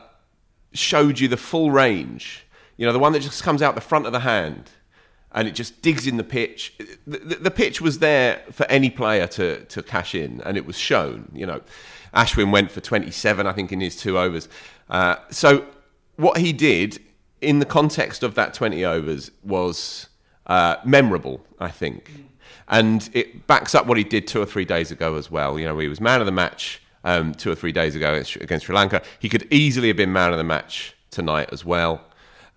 showed 0.72 1.18
you 1.20 1.28
the 1.28 1.37
full 1.37 1.70
range. 1.70 2.46
You 2.76 2.87
know, 2.87 2.92
the 2.92 2.99
one 2.99 3.12
that 3.12 3.20
just 3.20 3.42
comes 3.42 3.62
out 3.62 3.75
the 3.75 3.80
front 3.80 4.06
of 4.06 4.12
the 4.12 4.20
hand 4.20 4.70
and 5.32 5.46
it 5.46 5.54
just 5.54 5.80
digs 5.82 6.06
in 6.06 6.16
the 6.16 6.25
pitch. 6.25 6.75
The, 7.06 7.18
the, 7.18 7.34
the 7.37 7.50
pitch 7.50 7.80
was 7.80 8.00
there 8.00 8.42
for 8.50 8.66
any 8.66 8.90
player 8.90 9.26
to, 9.28 9.64
to 9.66 9.82
cash 9.82 10.14
in, 10.14 10.40
and 10.42 10.56
it 10.56 10.66
was 10.66 10.76
shown. 10.76 11.30
You 11.32 11.46
know, 11.46 11.60
Ashwin 12.14 12.50
went 12.50 12.70
for 12.70 12.80
27, 12.80 13.46
I 13.46 13.52
think, 13.52 13.70
in 13.70 13.80
his 13.80 13.96
two 13.96 14.18
overs. 14.18 14.49
Uh, 14.90 15.16
so 15.30 15.64
what 16.16 16.38
he 16.38 16.52
did 16.52 17.00
in 17.40 17.59
the 17.59 17.64
context 17.64 18.23
of 18.23 18.35
that 18.35 18.52
20 18.52 18.85
overs 18.85 19.30
was 19.42 20.09
uh, 20.47 20.76
memorable, 20.85 21.40
I 21.59 21.70
think. 21.70 22.11
And 22.68 23.09
it 23.12 23.47
backs 23.47 23.75
up 23.75 23.87
what 23.87 23.97
he 23.97 24.04
did 24.04 24.26
two 24.26 24.40
or 24.42 24.47
three 24.47 24.64
days 24.64 24.90
ago 24.90 25.16
as 25.16 25.30
well. 25.30 25.59
You 25.59 25.64
know, 25.64 25.78
he 25.78 25.88
was 25.88 26.00
man 26.00 26.20
of 26.20 26.26
the 26.26 26.32
match 26.32 26.82
um, 27.04 27.35
two 27.35 27.50
or 27.50 27.54
three 27.54 27.73
days 27.73 27.94
ago 27.94 28.12
against, 28.12 28.37
against 28.37 28.66
Sri 28.66 28.75
Lanka. 28.75 29.02
He 29.18 29.28
could 29.28 29.47
easily 29.52 29.88
have 29.88 29.97
been 29.97 30.12
man 30.12 30.32
of 30.32 30.38
the 30.38 30.44
match 30.44 30.94
tonight 31.11 31.49
as 31.52 31.64
well. 31.64 32.04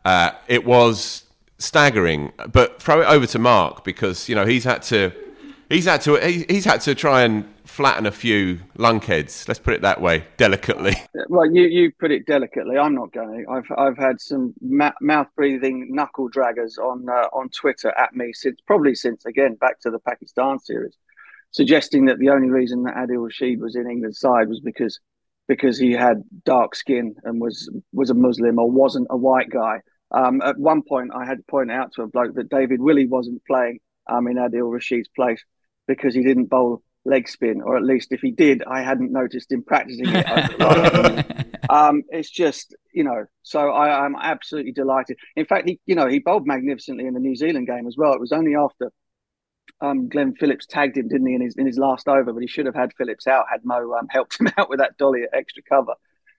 Uh, 0.06 0.32
it 0.48 0.66
was 0.66 1.24
staggering, 1.58 2.32
but 2.52 2.82
throw 2.82 3.02
it 3.02 3.06
over 3.06 3.26
to 3.26 3.40
Mark 3.40 3.84
because 3.84 4.28
you 4.28 4.36
know 4.36 4.46
he's 4.46 4.66
had 4.66 4.82
to, 4.84 5.12
he's 5.74 5.86
had 5.86 6.02
to, 6.02 6.16
he's 6.18 6.66
had 6.66 6.82
to 6.82 6.96
try 6.96 7.24
and 7.24 7.46
flatten 7.66 8.06
a 8.06 8.12
few 8.12 8.60
lunkheads. 8.78 9.48
Let's 9.48 9.60
put 9.60 9.74
it 9.74 9.82
that 9.82 10.00
way, 10.02 10.26
delicately. 10.38 10.96
Well, 11.30 11.52
you, 11.52 11.64
you 11.64 11.92
put 12.00 12.12
it 12.12 12.28
delicately. 12.28 12.78
I'm 12.78 12.94
not 12.94 13.12
going. 13.12 13.46
I've 13.50 13.66
I've 13.76 13.98
had 13.98 14.22
some 14.22 14.54
ma- 14.62 14.92
mouth 15.02 15.28
breathing 15.36 15.88
knuckle 15.90 16.30
draggers 16.30 16.78
on 16.78 17.08
uh, 17.10 17.28
on 17.34 17.50
Twitter 17.50 17.92
at 17.98 18.14
me 18.14 18.34
since 18.34 18.60
probably 18.68 18.94
since 18.94 19.26
again 19.26 19.56
back 19.56 19.80
to 19.82 19.90
the 19.90 20.00
Pakistan 20.00 20.60
series, 20.60 20.96
suggesting 21.50 22.06
that 22.06 22.20
the 22.20 22.30
only 22.30 22.50
reason 22.50 22.84
that 22.84 22.96
Adil 22.96 23.24
Rashid 23.24 23.60
was 23.62 23.76
in 23.76 23.90
England's 23.90 24.20
side 24.20 24.48
was 24.48 24.60
because 24.60 25.00
because 25.48 25.80
he 25.80 25.94
had 25.94 26.24
dark 26.46 26.76
skin 26.76 27.16
and 27.24 27.42
was 27.42 27.72
was 27.94 28.12
a 28.12 28.16
Muslim 28.16 28.60
or 28.60 28.70
wasn't 28.70 29.08
a 29.10 29.18
white 29.18 29.50
guy. 29.50 29.82
Um, 30.12 30.42
at 30.44 30.60
one 30.60 30.84
point, 30.84 31.12
I 31.16 31.26
had 31.26 31.38
to 31.38 31.44
point 31.50 31.72
out 31.72 31.94
to 31.94 32.04
a 32.04 32.08
bloke 32.08 32.36
that 32.36 32.50
David 32.50 32.80
Willey 32.80 33.08
wasn't 33.08 33.44
playing 33.46 33.80
um, 34.08 34.28
in 34.28 34.36
Adil 34.36 34.72
Rashid's 34.72 35.10
place 35.16 35.44
because 35.88 36.16
he 36.16 36.24
didn't 36.24 36.46
bowl 36.46 36.82
leg 37.06 37.28
spin, 37.28 37.62
or 37.62 37.78
at 37.78 37.84
least 37.84 38.12
if 38.12 38.22
he 38.22 38.32
did, 38.32 38.64
I 38.64 38.82
hadn't 38.82 39.12
noticed 39.12 39.52
him 39.52 39.64
practicing 39.64 40.06
it. 40.08 41.56
um, 41.70 42.04
it's 42.10 42.30
just, 42.30 42.76
you 42.94 43.04
know, 43.04 43.26
so 43.42 43.70
I, 43.70 44.06
am 44.06 44.16
absolutely 44.20 44.72
delighted. 44.72 45.18
In 45.36 45.46
fact, 45.46 45.68
he, 45.68 45.80
you 45.86 45.96
know, 45.96 46.08
he 46.08 46.20
bowled 46.20 46.48
magnificently 46.48 47.06
in 47.06 47.14
the 47.14 47.20
New 47.20 47.36
Zealand 47.36 47.68
game 47.68 47.88
as 47.88 47.96
well. 47.98 48.14
It 48.14 48.22
was 48.22 48.32
only 48.32 48.56
after 48.56 48.92
um, 49.82 50.08
Glenn 50.08 50.34
Phillips 50.36 50.66
tagged 50.66 50.98
him, 50.98 51.10
didn't 51.10 51.28
he, 51.28 51.36
in 51.36 51.42
his 51.42 51.56
in 51.58 51.66
his 51.66 51.78
last 51.78 52.08
over? 52.08 52.32
But 52.32 52.42
he 52.42 52.48
should 52.48 52.66
have 52.66 52.76
had 52.76 52.94
Phillips 52.98 53.28
out 53.28 53.46
had 53.52 53.66
Mo 53.66 53.94
um, 53.94 54.08
helped 54.10 54.40
him 54.40 54.50
out 54.58 54.70
with 54.70 54.80
that 54.80 54.98
dolly 54.98 55.24
at 55.24 55.38
extra 55.38 55.64
cover. 55.64 55.96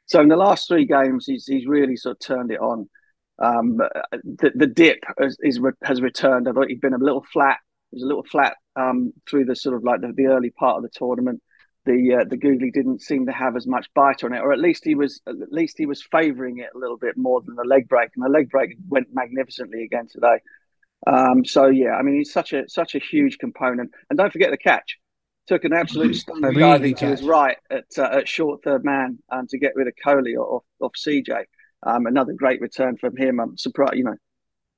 So 0.06 0.20
in 0.20 0.28
the 0.28 0.36
last 0.36 0.68
three 0.68 0.86
games, 0.86 1.26
he's 1.26 1.46
he's 1.46 1.66
really 1.66 1.96
sort 1.96 2.16
of 2.16 2.20
turned 2.20 2.50
it 2.50 2.60
on. 2.60 2.88
Um, 3.36 3.78
the, 4.12 4.52
the 4.54 4.68
dip 4.68 5.00
has, 5.18 5.36
is, 5.42 5.60
has 5.82 6.00
returned. 6.00 6.48
I 6.48 6.52
thought 6.52 6.68
he'd 6.68 6.80
been 6.80 6.94
a 6.94 6.98
little 6.98 7.24
flat. 7.32 7.58
He 7.90 7.96
was 7.96 8.04
a 8.04 8.06
little 8.06 8.22
flat 8.22 8.56
um, 8.76 9.12
through 9.28 9.44
the 9.44 9.56
sort 9.56 9.76
of 9.76 9.84
like 9.84 10.00
the, 10.00 10.12
the 10.12 10.26
early 10.26 10.50
part 10.50 10.76
of 10.76 10.82
the 10.82 10.88
tournament. 10.88 11.42
The 11.86 12.20
uh, 12.20 12.24
the 12.28 12.38
googly 12.38 12.70
didn't 12.70 13.02
seem 13.02 13.26
to 13.26 13.32
have 13.32 13.56
as 13.56 13.66
much 13.66 13.88
bite 13.94 14.24
on 14.24 14.32
it, 14.32 14.40
or 14.40 14.52
at 14.52 14.58
least 14.58 14.84
he 14.84 14.94
was 14.94 15.20
at 15.26 15.52
least 15.52 15.76
he 15.76 15.84
was 15.84 16.02
favouring 16.02 16.58
it 16.58 16.70
a 16.74 16.78
little 16.78 16.96
bit 16.96 17.16
more 17.16 17.42
than 17.42 17.56
the 17.56 17.64
leg 17.64 17.88
break, 17.88 18.10
and 18.16 18.24
the 18.24 18.30
leg 18.30 18.48
break 18.48 18.76
went 18.88 19.08
magnificently 19.12 19.84
again 19.84 20.08
today. 20.10 20.40
Um, 21.06 21.44
so 21.44 21.66
yeah, 21.66 21.92
I 21.92 22.02
mean 22.02 22.16
he's 22.16 22.32
such 22.32 22.54
a 22.54 22.68
such 22.68 22.94
a 22.94 22.98
huge 22.98 23.36
component, 23.38 23.90
and 24.08 24.16
don't 24.18 24.32
forget 24.32 24.50
the 24.50 24.56
catch. 24.56 24.98
Took 25.46 25.64
an 25.64 25.74
absolute 25.74 26.16
stunner 26.16 26.48
really 26.48 26.60
diving 26.60 26.94
to 26.94 27.06
his 27.06 27.22
right 27.22 27.58
at 27.70 27.84
uh, 27.98 28.08
at 28.18 28.28
short 28.28 28.62
third 28.64 28.82
man 28.82 29.18
um, 29.30 29.46
to 29.48 29.58
get 29.58 29.74
rid 29.74 29.86
of 29.86 29.92
Kohli 30.02 30.36
off 30.36 30.64
off 30.80 30.92
CJ. 30.94 31.44
Um, 31.82 32.06
another 32.06 32.32
great 32.32 32.62
return 32.62 32.96
from 32.96 33.14
him. 33.14 33.38
I'm 33.38 33.58
surprised, 33.58 33.96
you 33.96 34.04
know, 34.04 34.16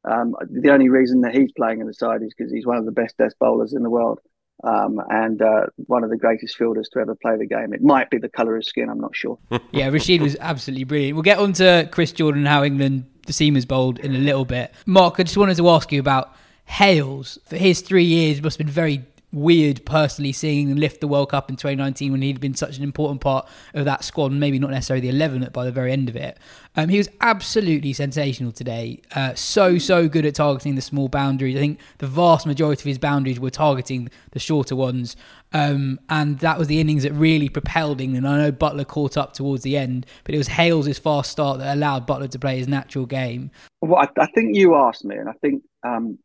um, 0.06 0.34
the 0.48 0.70
only 0.70 0.88
reason 0.88 1.22
that 1.22 1.34
he's 1.34 1.52
playing 1.52 1.80
in 1.80 1.86
the 1.86 1.94
side 1.94 2.22
is 2.22 2.32
because 2.36 2.52
he's 2.52 2.66
one 2.66 2.76
of 2.76 2.84
the 2.84 2.92
best 2.92 3.16
death 3.18 3.32
bowlers 3.38 3.72
in 3.72 3.82
the 3.82 3.90
world 3.90 4.20
um, 4.64 5.00
and 5.08 5.42
uh, 5.42 5.66
one 5.86 6.04
of 6.04 6.10
the 6.10 6.16
greatest 6.16 6.56
fielders 6.56 6.88
to 6.90 6.98
ever 7.00 7.14
play 7.14 7.36
the 7.36 7.46
game. 7.46 7.72
It 7.72 7.82
might 7.82 8.10
be 8.10 8.18
the 8.18 8.28
colour 8.28 8.56
of 8.56 8.60
his 8.60 8.68
skin, 8.68 8.88
I'm 8.88 9.00
not 9.00 9.14
sure. 9.14 9.38
yeah, 9.70 9.88
Rashid 9.88 10.22
was 10.22 10.36
absolutely 10.40 10.84
brilliant. 10.84 11.16
We'll 11.16 11.22
get 11.22 11.38
on 11.38 11.52
to 11.54 11.88
Chris 11.92 12.12
Jordan 12.12 12.40
and 12.40 12.48
how 12.48 12.64
England, 12.64 13.06
the 13.26 13.32
seamers 13.32 13.66
bowled 13.66 13.98
in 13.98 14.14
a 14.14 14.18
little 14.18 14.44
bit. 14.44 14.72
Mark, 14.86 15.16
I 15.18 15.24
just 15.24 15.36
wanted 15.36 15.56
to 15.58 15.68
ask 15.68 15.92
you 15.92 16.00
about 16.00 16.34
Hales. 16.64 17.38
For 17.46 17.56
his 17.56 17.80
three 17.80 18.04
years, 18.04 18.42
must 18.42 18.58
have 18.58 18.66
been 18.66 18.72
very 18.72 19.04
weird 19.36 19.84
personally 19.84 20.32
seeing 20.32 20.70
him 20.70 20.78
lift 20.78 21.00
the 21.02 21.06
World 21.06 21.28
Cup 21.28 21.50
in 21.50 21.56
2019 21.56 22.10
when 22.10 22.22
he'd 22.22 22.40
been 22.40 22.54
such 22.54 22.78
an 22.78 22.82
important 22.82 23.20
part 23.20 23.46
of 23.74 23.84
that 23.84 24.02
squad, 24.02 24.30
and 24.30 24.40
maybe 24.40 24.58
not 24.58 24.70
necessarily 24.70 25.02
the 25.02 25.14
11 25.14 25.50
by 25.52 25.64
the 25.64 25.70
very 25.70 25.92
end 25.92 26.08
of 26.08 26.16
it. 26.16 26.38
Um, 26.74 26.88
he 26.88 26.96
was 26.96 27.08
absolutely 27.20 27.92
sensational 27.92 28.50
today. 28.50 29.02
Uh, 29.14 29.34
so, 29.34 29.76
so 29.76 30.08
good 30.08 30.24
at 30.24 30.36
targeting 30.36 30.74
the 30.74 30.82
small 30.82 31.08
boundaries. 31.08 31.54
I 31.54 31.60
think 31.60 31.80
the 31.98 32.06
vast 32.06 32.46
majority 32.46 32.80
of 32.80 32.86
his 32.86 32.98
boundaries 32.98 33.38
were 33.38 33.50
targeting 33.50 34.08
the 34.32 34.38
shorter 34.38 34.74
ones. 34.74 35.16
Um, 35.52 36.00
and 36.08 36.38
that 36.40 36.58
was 36.58 36.68
the 36.68 36.80
innings 36.80 37.02
that 37.02 37.12
really 37.12 37.48
propelled 37.48 38.00
England. 38.00 38.26
I 38.26 38.38
know 38.38 38.52
Buttler 38.52 38.86
caught 38.86 39.16
up 39.16 39.34
towards 39.34 39.62
the 39.62 39.76
end, 39.76 40.06
but 40.24 40.34
it 40.34 40.38
was 40.38 40.48
Hales' 40.48 40.98
fast 40.98 41.30
start 41.30 41.58
that 41.58 41.76
allowed 41.76 42.06
Buttler 42.06 42.30
to 42.30 42.38
play 42.38 42.58
his 42.58 42.68
natural 42.68 43.06
game. 43.06 43.50
Well, 43.82 44.02
I, 44.02 44.08
I 44.20 44.26
think 44.34 44.56
you 44.56 44.74
asked 44.74 45.04
me, 45.04 45.16
and 45.16 45.28
I 45.28 45.32
think 45.40 45.62
um, 45.82 46.18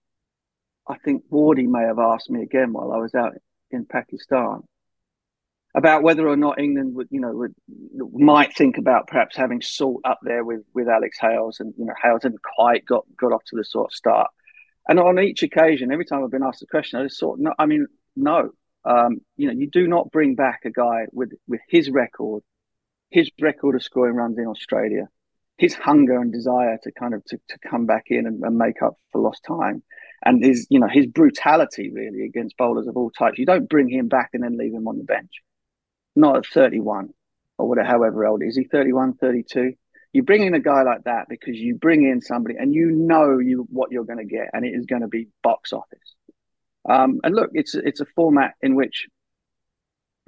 I 0.88 0.98
think 0.98 1.24
Wardy 1.32 1.68
may 1.68 1.84
have 1.84 2.00
asked 2.00 2.30
me 2.30 2.42
again 2.42 2.74
while 2.74 2.92
I 2.92 2.98
was 2.98 3.14
out 3.16 3.34
in 3.70 3.86
Pakistan 3.86 4.62
about 5.74 6.04
whether 6.04 6.28
or 6.28 6.36
not 6.36 6.60
England 6.60 6.96
would, 6.96 7.08
you 7.12 7.22
know, 7.22 7.32
would 7.32 7.56
might 8.14 8.54
think 8.54 8.78
about 8.78 9.08
perhaps 9.08 9.38
having 9.38 9.62
Salt 9.62 10.02
up 10.04 10.20
there 10.24 10.44
with 10.44 10.62
with 10.74 10.90
Alex 10.90 11.18
Hales, 11.20 11.60
and 11.60 11.74
you 11.78 11.86
know, 11.86 11.94
Hales 12.02 12.24
hadn't 12.24 12.42
quite 12.42 12.86
got 12.86 13.06
got 13.18 13.32
off 13.32 13.44
to 13.46 13.56
the 13.56 13.64
sort 13.64 13.92
of 13.92 13.96
start. 13.96 14.30
And 14.88 15.00
on 15.00 15.20
each 15.20 15.44
occasion, 15.44 15.92
every 15.92 16.06
time 16.06 16.24
I've 16.24 16.32
been 16.32 16.44
asked 16.44 16.60
the 16.60 16.66
question, 16.66 17.00
I 17.00 17.04
just 17.04 17.20
thought, 17.20 17.40
no, 17.40 17.54
I 17.58 17.68
mean, 17.68 17.86
no, 18.16 18.50
um, 18.84 19.22
you 19.38 19.48
know, 19.48 19.54
you 19.54 19.70
do 19.70 19.88
not 19.88 20.12
bring 20.12 20.36
back 20.36 20.62
a 20.66 20.72
guy 20.72 21.06
with 21.12 21.32
with 21.48 21.62
his 21.70 21.90
record, 21.90 22.44
his 23.10 23.30
record 23.40 23.76
of 23.76 23.84
scoring 23.84 24.16
runs 24.16 24.38
in 24.38 24.48
Australia, 24.48 25.08
his 25.58 25.74
hunger 25.74 26.20
and 26.20 26.34
desire 26.34 26.80
to 26.84 26.92
kind 26.92 27.14
of 27.14 27.24
to, 27.26 27.38
to 27.48 27.60
come 27.60 27.86
back 27.86 28.06
in 28.08 28.26
and, 28.28 28.44
and 28.44 28.58
make 28.58 28.82
up 28.82 28.96
for 29.12 29.22
lost 29.22 29.44
time 29.48 29.84
and 30.24 30.44
his 30.44 30.68
you 30.70 30.80
know 30.80 30.88
his 30.88 31.08
brutality 31.08 31.92
really 31.92 32.26
against 32.26 32.58
bowlers 32.58 32.88
of 32.88 32.98
all 32.98 33.12
types. 33.12 33.38
You 33.38 33.46
don't 33.46 33.70
bring 33.70 33.90
him 33.90 34.08
back 34.08 34.30
and 34.34 34.44
then 34.44 34.58
leave 34.58 34.74
him 34.74 34.88
on 34.88 34.98
the 34.98 35.04
bench. 35.04 35.32
Not 36.16 36.38
at 36.38 36.46
31 36.46 37.10
or 37.58 37.70
whatever, 37.70 37.88
however 37.88 38.26
old 38.26 38.44
is 38.44 38.58
he 38.58 38.66
31, 38.66 39.14
32. 39.16 39.74
You 40.14 40.24
bring 40.24 40.44
in 40.44 40.54
a 40.54 40.60
guy 40.60 40.84
like 40.84 41.06
that 41.06 41.28
because 41.30 41.56
you 41.56 41.76
bring 41.76 42.04
in 42.04 42.22
somebody 42.22 42.56
and 42.58 42.74
you 42.74 42.92
know 42.92 43.40
you 43.40 43.66
what 43.70 43.92
you're 43.92 44.04
going 44.04 44.20
to 44.20 44.26
get, 44.26 44.50
and 44.54 44.66
it 44.66 44.70
is 44.70 44.86
going 44.86 45.02
to 45.02 45.08
be 45.08 45.28
box 45.42 45.72
office. 45.72 46.16
Um, 46.90 47.20
and 47.24 47.36
look, 47.36 47.52
it's 47.54 47.76
it's 47.76 48.02
a 48.02 48.06
format 48.16 48.56
in 48.62 48.76
which 48.76 49.08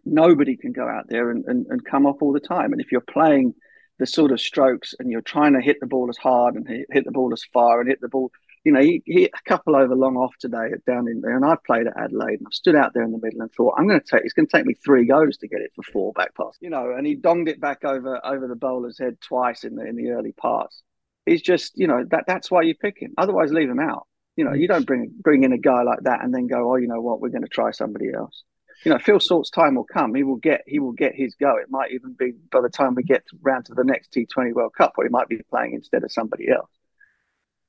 nobody 0.06 0.58
can 0.58 0.72
go 0.72 0.88
out 0.88 1.06
there 1.08 1.32
and, 1.32 1.46
and, 1.46 1.66
and 1.70 1.86
come 1.86 2.06
off 2.06 2.18
all 2.22 2.34
the 2.34 2.40
time. 2.40 2.72
And 2.72 2.82
if 2.82 2.92
you're 2.92 3.02
playing 3.02 3.54
the 4.00 4.06
sort 4.06 4.32
of 4.32 4.42
strokes 4.42 4.94
and 5.00 5.12
you're 5.12 5.22
trying 5.22 5.54
to 5.54 5.62
hit 5.62 5.78
the 5.80 5.88
ball 5.88 6.10
as 6.10 6.18
hard 6.18 6.56
and 6.56 6.68
hit, 6.68 6.88
hit 6.92 7.06
the 7.06 7.12
ball 7.12 7.32
as 7.32 7.44
far 7.54 7.80
and 7.80 7.90
hit 7.90 8.02
the 8.02 8.10
ball 8.10 8.32
you 8.64 8.72
know, 8.72 8.82
he, 8.82 9.04
he, 9.06 9.26
a 9.26 9.50
couple 9.50 9.76
over 9.76 9.94
long 9.94 10.16
off 10.16 10.34
today 10.40 10.70
down 10.88 11.08
in 11.10 11.22
there, 11.22 11.36
and 11.36 11.46
I 11.46 11.56
played 11.66 11.88
at 11.88 11.98
Adelaide, 11.98 12.40
and 12.40 12.48
I 12.48 12.52
stood 12.52 12.76
out 12.76 12.94
there 12.94 13.04
in 13.04 13.12
the 13.12 13.20
middle 13.22 13.42
and 13.42 13.52
thought, 13.52 13.76
I'm 13.78 13.88
going 13.88 14.00
to 14.00 14.06
take, 14.06 14.24
it's 14.24 14.34
going 14.34 14.48
to 14.48 14.58
take 14.58 14.66
me 14.66 14.74
three 14.74 15.06
goes 15.06 15.38
to 15.38 15.48
get 15.48 15.62
it 15.62 15.72
for 15.76 15.84
four 15.84 16.14
back 16.14 16.34
pass, 16.36 16.58
you 16.62 16.70
know, 16.70 16.94
and 16.96 17.06
he 17.06 17.16
donged 17.16 17.50
it 17.50 17.60
back 17.60 17.84
over 17.84 18.26
over 18.26 18.48
the 18.48 18.56
bowler's 18.56 18.98
head 18.98 19.20
twice 19.20 19.64
in 19.66 19.76
the 19.76 19.86
in 19.86 19.96
the 19.96 20.12
early 20.12 20.32
parts. 20.32 20.82
He's 21.26 21.42
just, 21.42 21.74
you 21.76 21.88
know, 21.88 22.06
that 22.12 22.24
that's 22.26 22.50
why 22.50 22.62
you 22.62 22.76
pick 22.76 22.98
him. 23.00 23.14
Otherwise, 23.18 23.52
leave 23.52 23.70
him 23.70 23.80
out. 23.80 24.08
You 24.36 24.46
know, 24.46 24.54
you 24.54 24.68
don't 24.68 24.86
bring 24.86 25.12
bring 25.20 25.44
in 25.44 25.52
a 25.52 25.58
guy 25.58 25.84
like 25.84 26.00
that 26.04 26.24
and 26.24 26.34
then 26.34 26.48
go, 26.48 26.72
oh, 26.72 26.78
you 26.78 26.88
know 26.88 27.02
what, 27.02 27.20
we're 27.20 27.30
going 27.30 27.44
to 27.44 27.50
try 27.50 27.72
somebody 27.72 28.14
else. 28.14 28.44
You 28.86 28.92
know, 28.92 29.00
Phil 29.00 29.20
Salt's 29.20 29.50
time 29.50 29.76
will 29.76 29.86
come. 29.86 30.16
He 30.16 30.24
will 30.24 30.38
get 30.38 30.62
he 30.68 30.80
will 30.80 30.94
get 30.94 31.16
his 31.16 31.36
go. 31.36 31.58
It 31.58 31.70
might 31.70 31.92
even 31.92 32.14
be 32.14 32.32
by 32.52 32.62
the 32.62 32.70
time 32.70 32.96
we 32.96 33.04
get 33.04 33.24
round 33.42 33.66
to 33.66 33.74
the 33.74 33.84
next 33.84 34.14
T20 34.14 34.54
World 34.54 34.74
Cup, 34.78 34.94
or 34.98 35.04
he 35.04 35.10
might 35.10 35.28
be 35.28 35.42
playing 35.50 35.74
instead 35.74 36.04
of 36.04 36.12
somebody 36.12 36.50
else. 36.50 36.70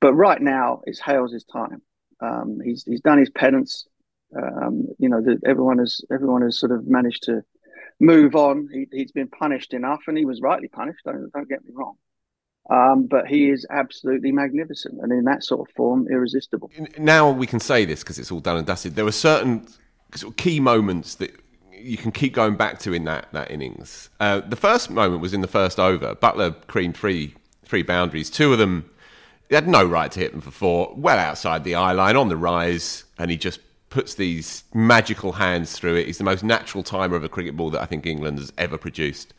But 0.05 0.13
right 0.13 0.43
now, 0.43 0.83
it's 0.85 1.01
Hales' 1.01 1.47
time. 1.51 1.81
Um, 2.21 2.59
he's 2.63 2.85
he's 2.85 3.01
done 3.01 3.17
his 3.17 3.31
penance. 3.31 3.87
Um, 4.37 4.89
you 4.99 5.09
know, 5.09 5.23
the, 5.23 5.41
everyone 5.47 5.79
has 5.79 6.03
everyone 6.13 6.43
has 6.43 6.61
sort 6.61 6.73
of 6.73 6.87
managed 6.87 7.23
to 7.23 7.41
move 8.01 8.35
on. 8.35 8.69
He, 8.71 9.01
has 9.01 9.13
been 9.13 9.29
punished 9.29 9.73
enough, 9.73 10.01
and 10.07 10.19
he 10.19 10.27
was 10.27 10.43
rightly 10.43 10.69
punished. 10.69 10.99
Don't 11.07 11.33
don't 11.33 11.49
get 11.49 11.65
me 11.65 11.71
wrong. 11.73 11.95
Um, 12.69 13.07
but 13.07 13.29
he 13.29 13.49
is 13.49 13.67
absolutely 13.71 14.31
magnificent, 14.31 15.01
and 15.01 15.11
in 15.11 15.25
that 15.25 15.43
sort 15.43 15.67
of 15.67 15.75
form, 15.75 16.07
irresistible. 16.11 16.71
Now 16.99 17.31
we 17.31 17.47
can 17.47 17.59
say 17.59 17.87
this 17.87 18.01
because 18.01 18.19
it's 18.19 18.31
all 18.31 18.41
done 18.41 18.59
and 18.59 18.67
dusted. 18.67 18.97
There 18.97 19.07
were 19.07 19.11
certain 19.11 19.67
sort 20.15 20.35
of 20.35 20.37
key 20.37 20.61
moments 20.61 21.15
that 21.15 21.35
you 21.73 21.97
can 21.97 22.13
keep 22.13 22.35
going 22.35 22.57
back 22.57 22.79
to 22.81 22.93
in 22.93 23.05
that 23.05 23.29
that 23.33 23.51
innings. 23.51 24.11
Uh, 24.21 24.41
the 24.41 24.57
first 24.57 24.91
moment 24.91 25.23
was 25.23 25.33
in 25.33 25.41
the 25.41 25.49
first 25.49 25.81
over. 25.81 26.15
Buttler 26.15 26.55
creamed 26.67 26.95
three 26.95 27.37
three 27.65 27.83
boundaries. 27.83 28.29
Two 28.29 28.53
of 28.53 28.59
them 28.59 28.91
he 29.49 29.55
had 29.55 29.69
no 29.69 29.85
right 29.85 30.11
to 30.11 30.21
hit 30.21 30.33
them 30.33 30.41
for 30.41 30.51
four, 30.51 30.95
well 30.97 31.19
outside 31.19 31.65
the 31.65 31.75
eye 31.75 31.93
line, 31.93 32.17
on 32.17 32.29
the 32.29 32.37
rise, 32.37 33.05
and 33.19 33.31
he 33.31 33.37
just 33.37 33.61
puts 33.91 34.15
these 34.15 34.65
magical 34.75 35.33
hands 35.33 35.79
through 35.79 35.95
it. 35.95 36.07
He's 36.07 36.19
the 36.19 36.25
most 36.25 36.43
natural 36.43 36.83
timer 36.83 37.15
of 37.15 37.23
a 37.23 37.29
cricket 37.29 37.57
ball 37.57 37.71
that 37.71 37.81
I 37.81 37.87
think 37.87 38.07
England 38.07 38.39
has 38.39 38.53
ever 38.59 38.77
produced. 38.77 39.33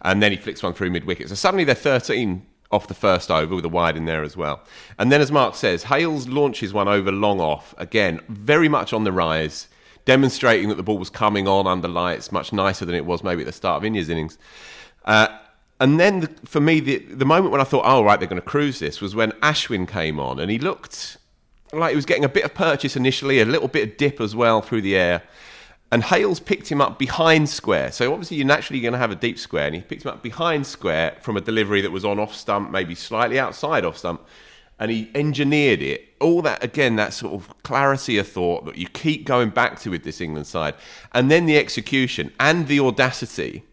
And 0.00 0.22
then 0.22 0.32
he 0.32 0.38
flicks 0.38 0.62
one 0.62 0.72
through 0.72 0.90
mid 0.90 1.04
wicket. 1.04 1.28
So 1.28 1.34
suddenly 1.34 1.64
they're 1.64 1.74
13 1.74 2.46
off 2.70 2.88
the 2.88 2.94
first 2.94 3.30
over 3.30 3.54
with 3.54 3.64
a 3.64 3.68
wide 3.68 3.96
in 3.96 4.04
there 4.04 4.22
as 4.22 4.36
well. 4.36 4.62
And 4.98 5.10
then, 5.10 5.20
as 5.20 5.32
Mark 5.32 5.54
says, 5.54 5.84
Hales 5.84 6.28
launches 6.28 6.72
one 6.72 6.88
over 6.88 7.10
long 7.10 7.40
off, 7.40 7.74
again, 7.78 8.20
very 8.28 8.68
much 8.68 8.92
on 8.92 9.04
the 9.04 9.12
rise, 9.12 9.68
demonstrating 10.04 10.68
that 10.68 10.76
the 10.76 10.82
ball 10.82 10.98
was 10.98 11.10
coming 11.10 11.48
on 11.48 11.66
under 11.66 11.88
lights, 11.88 12.32
much 12.32 12.52
nicer 12.52 12.84
than 12.84 12.94
it 12.94 13.06
was 13.06 13.22
maybe 13.22 13.42
at 13.42 13.46
the 13.46 13.52
start 13.52 13.78
of 13.78 13.84
India's 13.84 14.08
innings. 14.08 14.38
Uh, 15.04 15.28
and 15.80 16.00
then 16.00 16.20
the, 16.20 16.26
for 16.44 16.60
me, 16.60 16.80
the, 16.80 16.98
the 16.98 17.24
moment 17.24 17.52
when 17.52 17.60
I 17.60 17.64
thought, 17.64 17.84
oh, 17.84 18.02
right, 18.02 18.18
they're 18.18 18.28
going 18.28 18.42
to 18.42 18.46
cruise 18.46 18.80
this 18.80 19.00
was 19.00 19.14
when 19.14 19.30
Ashwin 19.42 19.86
came 19.86 20.18
on 20.18 20.40
and 20.40 20.50
he 20.50 20.58
looked 20.58 21.18
like 21.72 21.90
he 21.90 21.96
was 21.96 22.06
getting 22.06 22.24
a 22.24 22.28
bit 22.28 22.44
of 22.44 22.54
purchase 22.54 22.96
initially, 22.96 23.40
a 23.40 23.44
little 23.44 23.68
bit 23.68 23.88
of 23.88 23.96
dip 23.96 24.20
as 24.20 24.34
well 24.34 24.60
through 24.60 24.82
the 24.82 24.96
air. 24.96 25.22
And 25.90 26.02
Hales 26.04 26.40
picked 26.40 26.70
him 26.70 26.80
up 26.80 26.98
behind 26.98 27.48
square. 27.48 27.92
So 27.92 28.12
obviously 28.12 28.38
you're 28.38 28.46
naturally 28.46 28.80
going 28.80 28.92
to 28.92 28.98
have 28.98 29.10
a 29.10 29.16
deep 29.16 29.38
square. 29.38 29.66
And 29.66 29.74
he 29.74 29.80
picked 29.80 30.04
him 30.04 30.10
up 30.10 30.22
behind 30.22 30.66
square 30.66 31.16
from 31.22 31.36
a 31.36 31.40
delivery 31.40 31.80
that 31.80 31.90
was 31.90 32.04
on 32.04 32.18
off 32.18 32.34
stump, 32.34 32.70
maybe 32.70 32.94
slightly 32.94 33.38
outside 33.38 33.84
off 33.84 33.96
stump. 33.96 34.26
And 34.78 34.90
he 34.90 35.10
engineered 35.14 35.80
it. 35.80 36.08
All 36.20 36.42
that, 36.42 36.62
again, 36.62 36.96
that 36.96 37.14
sort 37.14 37.34
of 37.34 37.62
clarity 37.62 38.18
of 38.18 38.28
thought 38.28 38.66
that 38.66 38.76
you 38.76 38.86
keep 38.88 39.24
going 39.24 39.50
back 39.50 39.78
to 39.80 39.90
with 39.90 40.04
this 40.04 40.20
England 40.20 40.46
side. 40.46 40.74
And 41.12 41.30
then 41.30 41.46
the 41.46 41.56
execution 41.56 42.32
and 42.38 42.66
the 42.66 42.80
audacity 42.80 43.64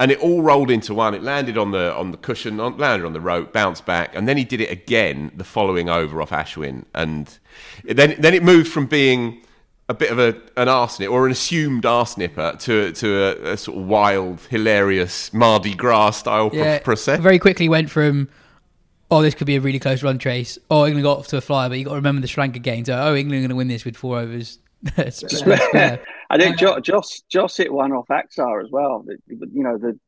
and 0.00 0.10
it 0.10 0.18
all 0.18 0.42
rolled 0.42 0.70
into 0.70 0.94
one. 0.94 1.14
It 1.14 1.22
landed 1.22 1.58
on 1.58 1.70
the 1.70 1.94
on 1.94 2.10
the 2.10 2.16
cushion, 2.16 2.58
on, 2.58 2.78
landed 2.78 3.06
on 3.06 3.12
the 3.12 3.20
rope, 3.20 3.52
bounced 3.52 3.84
back, 3.84 4.16
and 4.16 4.26
then 4.26 4.38
he 4.38 4.44
did 4.44 4.60
it 4.60 4.70
again 4.70 5.30
the 5.36 5.44
following 5.44 5.90
over 5.90 6.20
off 6.22 6.30
Ashwin, 6.30 6.86
and 6.94 7.38
then 7.84 8.16
then 8.18 8.32
it 8.32 8.42
moved 8.42 8.68
from 8.68 8.86
being 8.86 9.44
a 9.90 9.94
bit 9.94 10.10
of 10.10 10.18
a, 10.18 10.28
an 10.56 10.68
arsnip 10.68 11.10
or 11.10 11.26
an 11.26 11.32
assumed 11.32 11.84
arsenipper 11.84 12.38
uh, 12.38 12.52
to 12.52 12.92
to 12.92 13.22
a, 13.22 13.52
a, 13.52 13.56
sort 13.58 13.76
of 13.76 13.84
wild, 13.84 14.40
hilarious 14.48 15.34
Mardi 15.34 15.74
Gras 15.74 16.12
style 16.12 16.48
yeah, 16.52 16.78
process. 16.78 17.20
Very 17.20 17.38
quickly 17.38 17.68
went 17.68 17.90
from 17.90 18.30
oh, 19.10 19.20
this 19.20 19.34
could 19.34 19.46
be 19.46 19.56
a 19.56 19.60
really 19.60 19.80
close 19.80 20.02
run 20.02 20.18
chase. 20.18 20.58
Oh, 20.70 20.86
England 20.86 21.04
got 21.04 21.18
off 21.18 21.26
to 21.28 21.36
a 21.36 21.42
flyer, 21.42 21.68
but 21.68 21.78
you 21.78 21.84
got 21.84 21.90
to 21.90 21.96
remember 21.96 22.22
the 22.22 22.28
Sri 22.28 22.40
Lanka 22.40 22.60
game. 22.60 22.86
So, 22.86 22.94
oh, 22.94 23.14
England 23.14 23.40
are 23.40 23.42
going 23.42 23.50
to 23.50 23.56
win 23.56 23.68
this 23.68 23.84
with 23.84 23.96
four 23.96 24.18
overs. 24.18 24.60
I 26.30 26.38
think 26.38 26.58
Jos, 26.58 26.80
Jos 26.82 27.22
Jos 27.28 27.56
hit 27.56 27.72
one 27.72 27.92
off 27.92 28.06
Axar 28.08 28.62
as 28.62 28.70
well. 28.70 29.04
You 29.28 29.64
know, 29.64 29.76
the 29.78 29.98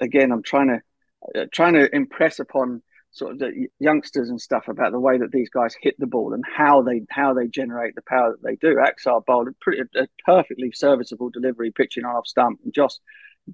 again, 0.00 0.32
I'm 0.32 0.42
trying 0.42 0.68
to 0.68 1.40
uh, 1.40 1.46
trying 1.52 1.74
to 1.74 1.94
impress 1.94 2.40
upon 2.40 2.82
sort 3.12 3.32
of 3.32 3.38
the 3.38 3.68
youngsters 3.78 4.30
and 4.30 4.40
stuff 4.40 4.68
about 4.68 4.90
the 4.90 4.98
way 4.98 5.18
that 5.18 5.30
these 5.30 5.50
guys 5.50 5.76
hit 5.80 5.94
the 5.98 6.06
ball 6.06 6.32
and 6.32 6.42
how 6.44 6.82
they 6.82 7.02
how 7.10 7.32
they 7.32 7.46
generate 7.46 7.94
the 7.94 8.02
power 8.02 8.32
that 8.32 8.42
they 8.42 8.56
do. 8.56 8.76
Axar 8.76 9.24
bowled 9.24 9.48
a, 9.48 9.52
pretty, 9.60 9.82
a 9.94 10.08
perfectly 10.24 10.72
serviceable 10.72 11.30
delivery, 11.30 11.70
pitching 11.70 12.04
on 12.04 12.16
off 12.16 12.26
stump, 12.26 12.58
and 12.64 12.74
Jos 12.74 13.00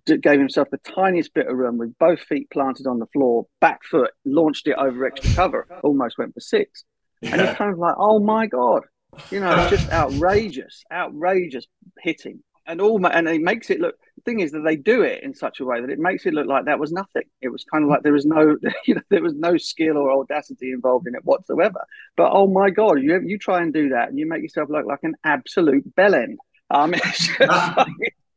gave 0.07 0.39
himself 0.39 0.69
the 0.71 0.79
tiniest 0.79 1.35
bit 1.35 1.47
of 1.47 1.57
room 1.57 1.77
with 1.77 1.97
both 1.99 2.21
feet 2.21 2.49
planted 2.51 2.87
on 2.87 2.99
the 2.99 3.07
floor, 3.07 3.47
back 3.61 3.85
foot, 3.85 4.13
launched 4.25 4.67
it 4.67 4.77
over 4.79 5.07
extra 5.07 5.35
cover, 5.35 5.67
almost 5.83 6.19
went 6.19 6.35
for 6.35 6.41
six. 6.41 6.85
Yeah. 7.21 7.33
And 7.33 7.41
you're 7.43 7.55
kind 7.55 7.73
of 7.73 7.79
like, 7.79 7.97
oh 7.99 8.21
my 8.21 8.47
god, 8.47 8.85
you 9.31 9.41
know, 9.41 9.53
it's 9.61 9.71
just 9.71 9.91
outrageous, 9.93 10.85
outrageous 10.93 11.67
hitting, 12.01 12.43
and 12.67 12.81
all, 12.81 13.05
and 13.07 13.29
it 13.29 13.41
makes 13.41 13.71
it 13.71 13.81
look. 13.81 13.97
The 14.17 14.23
thing 14.23 14.41
is 14.41 14.53
that 14.53 14.61
they 14.61 14.77
do 14.77 15.03
it 15.03 15.23
in 15.23 15.35
such 15.35 15.61
a 15.61 15.65
way 15.65 15.81
that 15.81 15.91
it 15.91 15.99
makes 15.99 16.27
it 16.27 16.35
look 16.35 16.47
like 16.47 16.67
that 16.67 16.79
was 16.79 16.93
nothing. 16.93 17.23
It 17.41 17.49
was 17.49 17.65
kind 17.65 17.85
of 17.85 17.91
like 17.91 18.03
there 18.03 18.13
was 18.13 18.27
no, 18.27 18.57
you 18.87 18.95
know, 18.95 19.03
there 19.11 19.23
was 19.23 19.35
no 19.35 19.57
skill 19.57 19.97
or 19.97 20.13
audacity 20.13 20.73
involved 20.73 21.07
in 21.07 21.15
it 21.15 21.25
whatsoever. 21.25 21.85
But 22.17 22.31
oh 22.33 22.47
my 22.47 22.71
god, 22.71 23.03
you 23.03 23.21
you 23.25 23.39
try 23.39 23.63
and 23.63 23.73
do 23.73 23.91
that, 23.91 24.09
and 24.09 24.19
you 24.19 24.29
make 24.29 24.43
yourself 24.43 24.69
look 24.71 24.87
like 24.87 25.03
an 25.03 25.15
absolute 25.25 25.95
bellend. 25.95 26.37
Um, 26.71 26.95
it's, 26.97 27.41
like, 27.41 27.87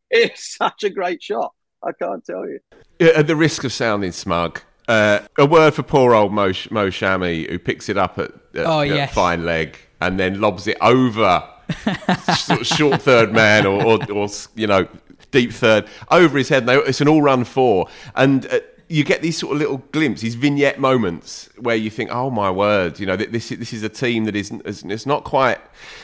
it's 0.09 0.55
such 0.55 0.83
a 0.83 0.89
great 0.89 1.21
shot. 1.21 1.53
I 1.83 1.91
can't 1.93 2.23
tell 2.23 2.47
you. 2.47 2.59
At 2.99 3.27
the 3.27 3.35
risk 3.35 3.63
of 3.63 3.73
sounding 3.73 4.11
smug, 4.11 4.61
uh, 4.87 5.19
a 5.37 5.45
word 5.45 5.73
for 5.73 5.83
poor 5.83 6.13
old 6.13 6.31
Mo, 6.31 6.47
Mo 6.69 6.89
Shami, 6.89 7.49
who 7.49 7.57
picks 7.57 7.89
it 7.89 7.97
up 7.97 8.19
at, 8.19 8.31
at, 8.53 8.65
oh, 8.65 8.81
yes. 8.81 9.13
fine 9.13 9.45
leg 9.45 9.77
and 10.01 10.19
then 10.19 10.41
lobs 10.41 10.67
it 10.67 10.77
over 10.81 11.47
sort 12.35 12.61
of 12.61 12.67
short 12.67 13.01
third 13.01 13.31
man 13.31 13.65
or, 13.65 13.83
or, 13.83 14.11
or, 14.11 14.27
you 14.55 14.67
know 14.67 14.87
deep 15.31 15.51
third 15.53 15.87
over 16.09 16.37
his 16.37 16.49
head. 16.49 16.67
It's 16.67 17.01
an 17.01 17.07
all 17.07 17.21
run 17.21 17.43
four, 17.45 17.87
and 18.15 18.45
uh, 18.47 18.59
you 18.89 19.03
get 19.05 19.21
these 19.21 19.37
sort 19.37 19.53
of 19.53 19.59
little 19.59 19.77
glimpses, 19.93 20.21
these 20.21 20.35
vignette 20.35 20.79
moments 20.79 21.49
where 21.57 21.75
you 21.75 21.89
think, 21.89 22.09
"Oh 22.11 22.29
my 22.29 22.51
word!" 22.51 22.99
You 22.99 23.05
know, 23.05 23.15
this 23.15 23.49
this 23.49 23.73
is 23.73 23.83
a 23.83 23.89
team 23.89 24.25
that 24.25 24.35
isn't 24.35 24.61
it's 24.65 25.05
not 25.05 25.23
quite 25.23 25.59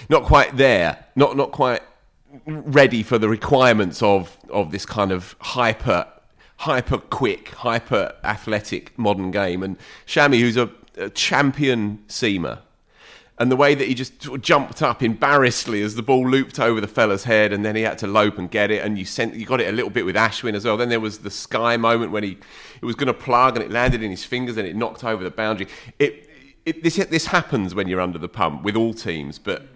not 0.09 0.23
quite 0.23 0.55
there, 0.57 1.05
not 1.15 1.35
not 1.35 1.51
quite 1.51 1.81
ready 2.45 3.03
for 3.03 3.17
the 3.17 3.29
requirements 3.29 4.01
of 4.01 4.37
of 4.49 4.71
this 4.71 4.85
kind 4.85 5.11
of 5.11 5.35
hyper 5.41 6.07
hyper 6.59 6.97
quick, 6.97 7.49
hyper 7.49 8.15
athletic 8.23 8.97
modern 8.97 9.31
game. 9.31 9.63
And 9.63 9.77
Shami, 10.07 10.39
who's 10.39 10.57
a, 10.57 10.69
a 10.97 11.09
champion 11.09 12.03
seamer, 12.07 12.59
and 13.39 13.51
the 13.51 13.55
way 13.55 13.75
that 13.75 13.87
he 13.87 13.93
just 13.93 14.23
sort 14.23 14.39
of 14.39 14.41
jumped 14.41 14.81
up 14.81 15.03
embarrassedly 15.03 15.81
as 15.83 15.95
the 15.95 16.01
ball 16.01 16.27
looped 16.27 16.59
over 16.59 16.81
the 16.81 16.87
fella's 16.87 17.25
head, 17.25 17.53
and 17.53 17.63
then 17.63 17.75
he 17.75 17.83
had 17.83 17.97
to 17.99 18.07
lope 18.07 18.37
and 18.37 18.49
get 18.49 18.71
it, 18.71 18.83
and 18.83 18.97
you 18.97 19.05
sent 19.05 19.35
you 19.35 19.45
got 19.45 19.61
it 19.61 19.67
a 19.67 19.71
little 19.71 19.91
bit 19.91 20.05
with 20.05 20.15
Ashwin 20.15 20.55
as 20.55 20.65
well. 20.65 20.77
Then 20.77 20.89
there 20.89 20.99
was 20.99 21.19
the 21.19 21.29
sky 21.29 21.77
moment 21.77 22.11
when 22.11 22.23
he 22.23 22.37
it 22.81 22.85
was 22.85 22.95
going 22.95 23.07
to 23.07 23.13
plug 23.13 23.55
and 23.55 23.63
it 23.63 23.71
landed 23.71 24.01
in 24.01 24.11
his 24.11 24.23
fingers 24.23 24.57
and 24.57 24.67
it 24.67 24.75
knocked 24.75 25.03
over 25.03 25.23
the 25.23 25.31
boundary. 25.31 25.67
It, 25.99 26.29
it 26.65 26.83
this 26.83 26.95
this 26.95 27.27
happens 27.27 27.75
when 27.75 27.87
you're 27.87 28.01
under 28.01 28.19
the 28.19 28.29
pump 28.29 28.63
with 28.63 28.75
all 28.75 28.93
teams, 28.93 29.37
but 29.37 29.67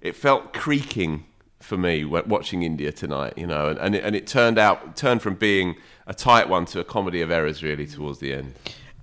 it 0.00 0.16
felt 0.16 0.52
creaking 0.52 1.24
for 1.60 1.76
me 1.76 2.04
watching 2.06 2.62
India 2.62 2.90
tonight, 2.90 3.34
you 3.36 3.46
know, 3.46 3.68
and, 3.68 3.78
and, 3.78 3.94
it, 3.94 4.02
and 4.02 4.16
it 4.16 4.26
turned 4.26 4.58
out 4.58 4.96
turned 4.96 5.20
from 5.20 5.34
being 5.34 5.76
a 6.06 6.14
tight 6.14 6.48
one 6.48 6.64
to 6.64 6.80
a 6.80 6.84
comedy 6.84 7.20
of 7.20 7.30
errors 7.30 7.62
really 7.62 7.86
towards 7.86 8.18
the 8.18 8.32
end. 8.32 8.54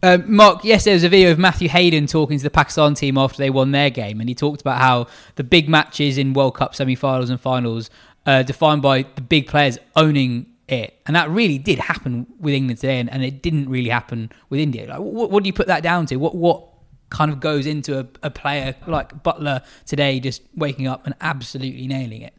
Uh, 0.08 0.20
Mark, 0.26 0.64
yes, 0.64 0.86
there 0.86 0.94
was 0.94 1.04
a 1.04 1.10
video 1.10 1.32
of 1.32 1.38
Matthew 1.38 1.68
Hayden 1.68 2.08
talking 2.08 2.38
to 2.38 2.44
the 2.44 2.50
Pakistan 2.50 2.94
team 2.94 3.18
after 3.18 3.40
they 3.40 3.50
won 3.50 3.72
their 3.72 3.90
game, 3.90 4.22
and 4.22 4.30
he 4.30 4.34
talked 4.34 4.62
about 4.62 4.78
how 4.78 5.08
the 5.36 5.44
big 5.44 5.68
matches 5.68 6.18
in 6.18 6.32
World 6.32 6.56
Cup 6.56 6.74
semi-finals 6.76 7.30
and 7.30 7.42
finals 7.42 7.90
are 8.26 8.42
defined 8.42 8.82
by 8.82 9.02
the 9.16 9.22
big 9.22 9.48
players 9.48 9.78
owning 9.98 10.46
it, 10.70 10.98
and 11.08 11.16
that 11.18 11.30
really 11.30 11.58
did 11.58 11.80
happen 11.80 12.26
with 12.40 12.54
England 12.54 12.80
today, 12.80 13.02
and, 13.02 13.12
and 13.12 13.22
it 13.22 13.42
didn't 13.42 13.68
really 13.68 13.90
happen 13.90 14.32
with 14.50 14.62
India. 14.62 14.88
Like, 14.88 15.00
what, 15.00 15.30
what, 15.30 15.44
do 15.44 15.48
you 15.48 15.54
put 15.54 15.68
that 15.68 15.84
down 15.84 16.06
to? 16.06 16.16
What 16.16 16.36
what 16.36 16.66
kind 17.10 17.30
of 17.30 17.42
goes 17.42 17.66
into 17.66 18.00
a, 18.00 18.08
a 18.24 18.30
player 18.30 18.76
like 18.88 19.24
Buttler 19.24 19.62
today 19.86 20.22
just 20.22 20.42
waking 20.56 20.88
up 20.88 21.06
and 21.06 21.16
absolutely 21.20 21.86
nailing 21.86 22.22
it? 22.22 22.34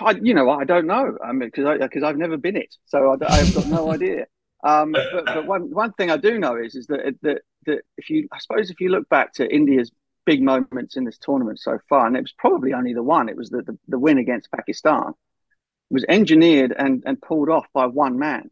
I, 0.00 0.12
you 0.22 0.32
know, 0.32 0.48
I 0.48 0.62
don't 0.62 0.86
know. 0.86 1.18
I 1.24 1.32
mean, 1.32 1.50
because 1.52 1.76
because 1.80 2.04
I've 2.04 2.18
never 2.18 2.36
been 2.36 2.54
it, 2.54 2.76
so 2.86 3.16
I, 3.20 3.34
I've 3.34 3.52
got 3.52 3.66
no 3.66 3.90
idea. 3.94 4.26
Um, 4.64 4.92
but, 5.12 5.26
but 5.26 5.46
one 5.46 5.70
one 5.70 5.92
thing 5.92 6.10
I 6.10 6.16
do 6.16 6.38
know 6.38 6.56
is 6.56 6.74
is 6.74 6.86
that 6.88 7.14
that 7.22 7.42
that 7.66 7.82
if 7.96 8.10
you, 8.10 8.28
I 8.32 8.38
suppose, 8.38 8.70
if 8.70 8.80
you 8.80 8.88
look 8.88 9.08
back 9.08 9.32
to 9.34 9.52
India's 9.52 9.90
big 10.26 10.42
moments 10.42 10.96
in 10.96 11.04
this 11.04 11.18
tournament 11.18 11.60
so 11.60 11.78
far, 11.88 12.06
and 12.06 12.16
it 12.16 12.22
was 12.22 12.34
probably 12.36 12.72
only 12.72 12.94
the 12.94 13.02
one. 13.02 13.28
It 13.28 13.36
was 13.36 13.50
the 13.50 13.62
the, 13.62 13.78
the 13.88 13.98
win 13.98 14.18
against 14.18 14.50
Pakistan. 14.50 15.08
It 15.08 15.94
was 15.94 16.04
engineered 16.08 16.74
and 16.76 17.02
and 17.06 17.20
pulled 17.20 17.50
off 17.50 17.66
by 17.72 17.86
one 17.86 18.18
man, 18.18 18.50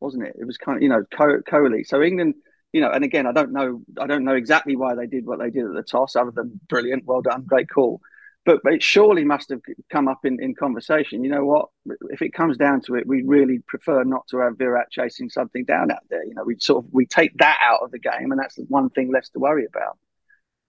wasn't 0.00 0.24
it? 0.24 0.36
It 0.38 0.46
was 0.46 0.56
kind 0.56 0.76
of 0.76 0.82
you 0.82 0.88
know 0.88 1.04
Kohli. 1.12 1.86
So 1.86 2.02
England 2.02 2.34
you 2.72 2.80
know, 2.80 2.90
and 2.90 3.04
again, 3.04 3.26
I 3.26 3.32
don't 3.32 3.52
know, 3.52 3.82
I 4.00 4.06
don't 4.06 4.24
know 4.24 4.34
exactly 4.34 4.76
why 4.76 4.94
they 4.94 5.06
did 5.06 5.26
what 5.26 5.38
they 5.38 5.50
did 5.50 5.66
at 5.66 5.74
the 5.74 5.82
toss, 5.82 6.16
other 6.16 6.30
than 6.30 6.58
brilliant, 6.70 7.04
well 7.04 7.20
done, 7.20 7.44
great 7.46 7.68
call 7.68 8.00
but, 8.44 8.60
but 8.64 8.72
it 8.72 8.82
surely 8.82 9.24
must 9.24 9.50
have 9.50 9.60
come 9.90 10.08
up 10.08 10.24
in, 10.24 10.42
in 10.42 10.54
conversation. 10.54 11.22
You 11.22 11.30
know 11.30 11.44
what? 11.44 11.68
If 12.10 12.22
it 12.22 12.32
comes 12.32 12.56
down 12.56 12.80
to 12.82 12.96
it, 12.96 13.06
we 13.06 13.22
really 13.22 13.60
prefer 13.66 14.02
not 14.02 14.26
to 14.28 14.38
have 14.38 14.58
Virat 14.58 14.90
chasing 14.90 15.30
something 15.30 15.64
down 15.64 15.92
out 15.92 16.02
there. 16.10 16.24
You 16.24 16.34
know, 16.34 16.42
we 16.44 16.56
sort 16.58 16.84
of 16.84 16.90
we 16.92 17.06
take 17.06 17.36
that 17.38 17.58
out 17.62 17.80
of 17.82 17.92
the 17.92 18.00
game, 18.00 18.32
and 18.32 18.40
that's 18.40 18.56
the 18.56 18.64
one 18.68 18.90
thing 18.90 19.12
less 19.12 19.28
to 19.30 19.38
worry 19.38 19.66
about. 19.66 19.98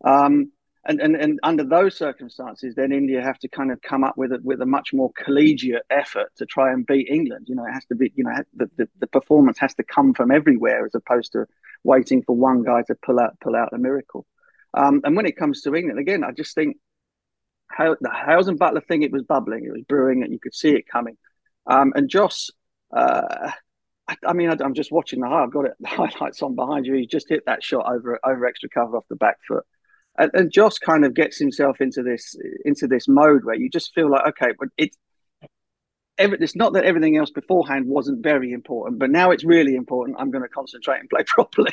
Um, 0.05 0.51
and, 0.85 0.99
and 0.99 1.15
and 1.15 1.39
under 1.43 1.63
those 1.63 1.97
circumstances, 1.97 2.75
then 2.75 2.91
India 2.91 3.21
have 3.21 3.39
to 3.39 3.47
kind 3.47 3.71
of 3.71 3.81
come 3.81 4.03
up 4.03 4.17
with 4.17 4.33
a, 4.33 4.39
with 4.43 4.61
a 4.61 4.65
much 4.65 4.93
more 4.93 5.11
collegiate 5.17 5.85
effort 5.89 6.27
to 6.35 6.45
try 6.45 6.73
and 6.73 6.85
beat 6.85 7.07
England. 7.09 7.47
You 7.49 7.55
know, 7.55 7.65
it 7.65 7.71
has 7.71 7.85
to 7.85 7.95
be 7.95 8.11
you 8.15 8.25
know 8.25 8.35
the, 8.53 8.69
the, 8.77 8.89
the 8.99 9.07
performance 9.07 9.57
has 9.59 9.73
to 9.75 9.83
come 9.83 10.13
from 10.13 10.29
everywhere 10.29 10.85
as 10.85 10.93
opposed 10.93 11.31
to 11.31 11.45
waiting 11.83 12.21
for 12.21 12.35
one 12.35 12.63
guy 12.63 12.83
to 12.83 12.95
pull 12.95 13.19
out 13.19 13.39
pull 13.39 13.55
out 13.55 13.73
a 13.73 13.77
miracle. 13.77 14.25
Um, 14.75 15.01
and 15.03 15.15
when 15.15 15.25
it 15.25 15.37
comes 15.37 15.61
to 15.61 15.73
England, 15.73 15.99
again, 15.99 16.23
I 16.23 16.31
just 16.31 16.53
think 16.53 16.77
how, 17.75 17.95
the 17.99 18.11
Hales 18.11 18.49
Buttler 18.49 18.85
thing, 18.85 19.03
it 19.03 19.11
was 19.11 19.23
bubbling, 19.23 19.65
it 19.65 19.71
was 19.71 19.83
brewing, 19.87 20.23
and 20.23 20.31
you 20.31 20.39
could 20.39 20.53
see 20.53 20.71
it 20.71 20.87
coming. 20.87 21.17
Um, 21.65 21.93
and 21.95 22.09
Jos, 22.09 22.51
uh, 22.95 23.51
I, 24.07 24.15
I, 24.25 24.33
mean, 24.33 24.49
I, 24.49 24.63
am 24.63 24.73
just 24.73 24.91
watching 24.91 25.21
the 25.21 25.27
high. 25.27 25.43
I've 25.43 25.51
got 25.51 25.65
it, 25.65 25.73
the 25.79 25.87
highlights 25.89 26.41
on 26.41 26.55
behind 26.55 26.85
you. 26.85 26.93
He 26.95 27.07
just 27.07 27.29
hit 27.29 27.45
that 27.45 27.63
shot 27.63 27.85
over 27.85 28.19
over 28.23 28.45
extra 28.45 28.69
cover 28.69 28.97
off 28.97 29.05
the 29.09 29.15
back 29.15 29.37
foot, 29.47 29.65
and, 30.17 30.31
and 30.33 30.51
Jos 30.51 30.77
kind 30.77 31.05
of 31.05 31.13
gets 31.13 31.37
himself 31.37 31.81
into 31.81 32.03
this 32.03 32.35
into 32.65 32.87
this 32.87 33.07
mode 33.07 33.43
where 33.43 33.55
you 33.55 33.69
just 33.69 33.93
feel 33.93 34.09
like, 34.09 34.27
okay, 34.29 34.53
but 34.57 34.69
it's 34.77 34.97
every, 36.17 36.37
it's 36.41 36.55
not 36.55 36.73
that 36.73 36.85
everything 36.85 37.17
else 37.17 37.31
beforehand 37.31 37.87
wasn't 37.87 38.23
very 38.23 38.51
important, 38.51 38.99
but 38.99 39.09
now 39.09 39.31
it's 39.31 39.43
really 39.43 39.75
important. 39.75 40.17
I'm 40.19 40.31
going 40.31 40.43
to 40.43 40.49
concentrate 40.49 40.99
and 40.99 41.09
play 41.09 41.23
properly. 41.27 41.71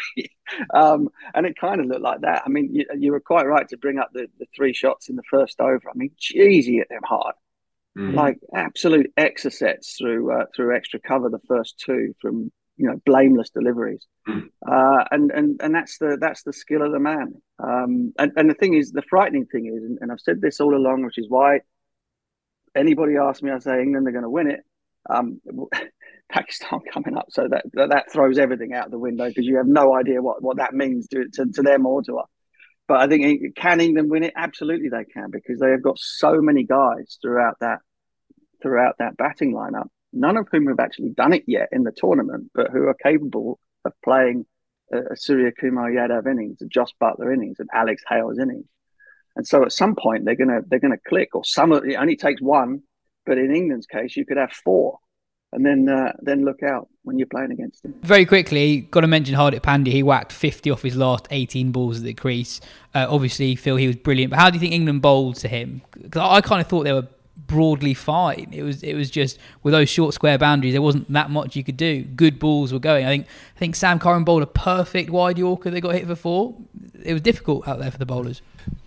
um, 0.74 1.09
and 1.35 1.46
it 1.46 1.57
kind 1.59 1.81
of 1.81 1.87
looked 1.87 2.03
like 2.03 2.22
that. 2.22 2.42
I 2.44 2.48
mean, 2.48 2.74
you, 2.74 2.87
you, 2.98 3.12
were 3.12 3.20
quite 3.20 3.46
right 3.46 3.68
to 3.68 3.76
bring 3.76 3.98
up 3.98 4.11
the, 4.12 4.26
the 4.38 4.46
three 4.57 4.72
shots 4.72 5.09
in 5.09 5.16
the 5.16 5.22
first 5.31 5.61
over. 5.61 5.88
I 5.88 5.92
mean, 5.94 6.11
geez, 6.18 6.66
he 6.66 6.76
hit 6.76 6.88
them 6.88 7.03
hard. 7.05 7.35
Mm. 7.98 8.14
Like 8.14 8.38
absolute 8.55 9.12
exocets 9.18 9.98
through 9.98 10.31
uh, 10.33 10.44
through 10.55 10.76
extra 10.76 11.00
cover 11.00 11.29
the 11.29 11.40
first 11.48 11.83
two 11.85 12.14
from 12.20 12.53
you 12.76 12.87
know 12.87 13.00
blameless 13.05 13.50
deliveries, 13.50 14.07
mm. 14.29 14.44
uh, 14.64 15.05
and 15.11 15.33
and 15.33 15.61
and 15.61 15.74
that's 15.74 15.98
the 15.98 16.16
that's 16.20 16.44
the 16.44 16.53
skill 16.53 16.83
of 16.83 16.92
the 16.92 17.00
man. 17.00 17.35
Um, 17.59 18.12
and 18.16 18.31
and 18.37 18.48
the 18.48 18.55
thing 18.55 18.74
is, 18.74 18.92
the 18.92 19.03
frightening 19.11 19.46
thing 19.46 19.66
is, 19.66 19.83
and, 19.83 19.98
and 20.00 20.12
I've 20.12 20.20
said 20.20 20.40
this 20.40 20.61
all 20.61 20.76
along, 20.76 21.05
which 21.05 21.18
is 21.18 21.26
why 21.29 21.62
anybody 22.74 23.16
asks 23.16 23.42
me, 23.42 23.50
I 23.50 23.59
say 23.59 23.83
England 23.83 24.09
are 24.09 24.12
going 24.12 24.24
to 24.24 24.30
win 24.30 24.50
it. 24.50 24.61
Um, 25.09 25.40
Pakistan 26.33 26.80
coming 26.92 27.16
up, 27.16 27.26
so 27.30 27.48
that, 27.50 27.64
that, 27.72 27.90
that 27.90 28.12
throws 28.12 28.38
everything 28.38 28.72
out 28.72 28.90
the 28.90 28.98
window 28.98 29.26
because 29.28 29.46
you 29.46 29.56
have 29.56 29.66
no 29.66 29.96
idea 29.96 30.22
what 30.22 30.40
what 30.42 30.59
that 30.59 30.72
means 30.72 31.09
to, 31.09 31.24
to 31.33 31.46
to 31.52 31.62
them 31.62 31.87
or 31.87 32.02
to 32.02 32.18
us. 32.18 32.28
But 32.87 33.00
I 33.00 33.09
think 33.09 33.56
can 33.56 33.80
England 33.80 34.11
win 34.11 34.22
it? 34.22 34.33
Absolutely, 34.37 34.88
they 34.90 35.04
can 35.04 35.30
because 35.30 35.59
they 35.59 35.70
have 35.70 35.83
got 35.83 35.98
so 35.98 36.40
many 36.40 36.64
guys 36.64 37.18
throughout 37.20 37.56
that 37.61 37.78
throughout 38.62 38.96
that 38.98 39.16
batting 39.16 39.54
lineup. 39.54 39.88
None 40.12 40.37
of 40.37 40.48
whom 40.50 40.66
have 40.66 40.80
actually 40.80 41.11
done 41.11 41.33
it 41.33 41.44
yet 41.46 41.68
in 41.72 41.83
the 41.83 41.92
tournament, 41.96 42.50
but 42.54 42.70
who 42.72 42.88
are 42.88 42.96
capable 43.02 43.59
of 43.85 43.92
playing 44.04 44.44
a, 44.92 44.98
a 44.98 45.14
Suryakumar 45.14 45.92
Yadav 45.92 46.30
innings, 46.30 46.62
a 46.62 46.66
Jos 46.66 46.92
Buttler 47.00 47.33
innings, 47.33 47.61
and 47.61 47.68
Alex 47.72 48.02
Hales 48.09 48.38
innings. 48.38 48.66
And 49.37 49.47
so 49.47 49.62
at 49.62 49.73
some 49.73 49.95
point 49.95 50.25
they're 50.25 50.37
gonna 50.37 50.61
they're 50.66 50.81
gonna 50.81 50.99
click, 51.09 51.35
or 51.35 51.45
some 51.45 51.73
of 51.73 51.85
it 51.85 51.95
only 51.95 52.16
takes 52.16 52.40
one, 52.40 52.83
but 53.27 53.38
in 53.38 53.55
England's 53.55 53.87
case 53.87 54.16
you 54.16 54.27
could 54.27 54.37
have 54.37 54.53
four, 54.53 54.99
and 55.53 55.64
then 55.64 55.88
uh, 55.88 56.12
then 56.21 56.45
look 56.45 56.62
out 56.62 56.88
when 57.03 57.19
you're 57.19 57.27
playing 57.27 57.53
against 57.53 57.83
them. 57.83 57.95
Very 58.03 58.25
quickly, 58.25 58.83
got 58.90 59.01
to 59.01 59.07
mention 59.07 59.35
Hardik 59.35 59.61
Pandya. 59.61 59.88
He 59.88 60.03
whacked 60.03 60.33
50 60.33 60.71
off 60.71 60.83
his 60.83 60.97
last 60.97 61.27
18 61.31 61.73
balls 61.73 61.99
at 61.99 62.05
the 62.05 62.14
crease. 62.14 62.61
Uh, 62.95 63.07
obviously, 63.09 63.57
Phil, 63.57 63.77
he 63.77 63.87
was 63.87 63.97
brilliant. 63.97 64.31
But 64.31 64.38
how 64.38 64.51
do 64.51 64.57
you 64.57 64.61
think 64.61 64.75
England 64.75 65.03
bowled 65.03 65.37
to 65.37 65.49
him? 65.49 65.83
Because 65.93 66.23
I 66.23 66.40
kind 66.40 66.61
of 66.61 66.66
thought 66.66 66.85
they 66.85 66.93
were 66.93 67.09
broadly 67.46 67.94
fine. 67.94 68.48
It 68.53 68.62
was 68.62 68.83
it 68.83 68.94
was 68.94 69.11
just 69.11 69.38
with 69.62 69.72
those 69.72 69.88
short 69.88 70.14
square 70.14 70.38
boundaries, 70.38 70.72
there 70.72 70.83
wasn't 70.83 71.12
that 71.12 71.31
much 71.31 71.57
you 71.57 71.64
could 71.64 71.76
do. 71.76 72.03
Good 72.03 72.38
balls 72.38 72.72
were 72.72 72.79
going. 72.79 73.07
I 73.07 73.09
think 73.09 73.26
I 73.57 73.59
think 73.59 73.76
Sam 73.76 73.98
Curran 73.98 74.24
bowled 74.24 74.42
a 74.42 74.46
perfect 74.46 75.11
wide 75.11 75.38
Yorker. 75.38 75.70
They 75.70 75.81
got 75.81 75.94
hit 75.94 76.07
for 76.07 76.14
four. 76.14 76.57
It 77.03 77.12
was 77.12 77.22
difficult 77.22 77.66
out 77.66 77.79
there 77.79 77.90
for 77.90 77.98
the 77.98 78.07
bowlers. 78.07 78.42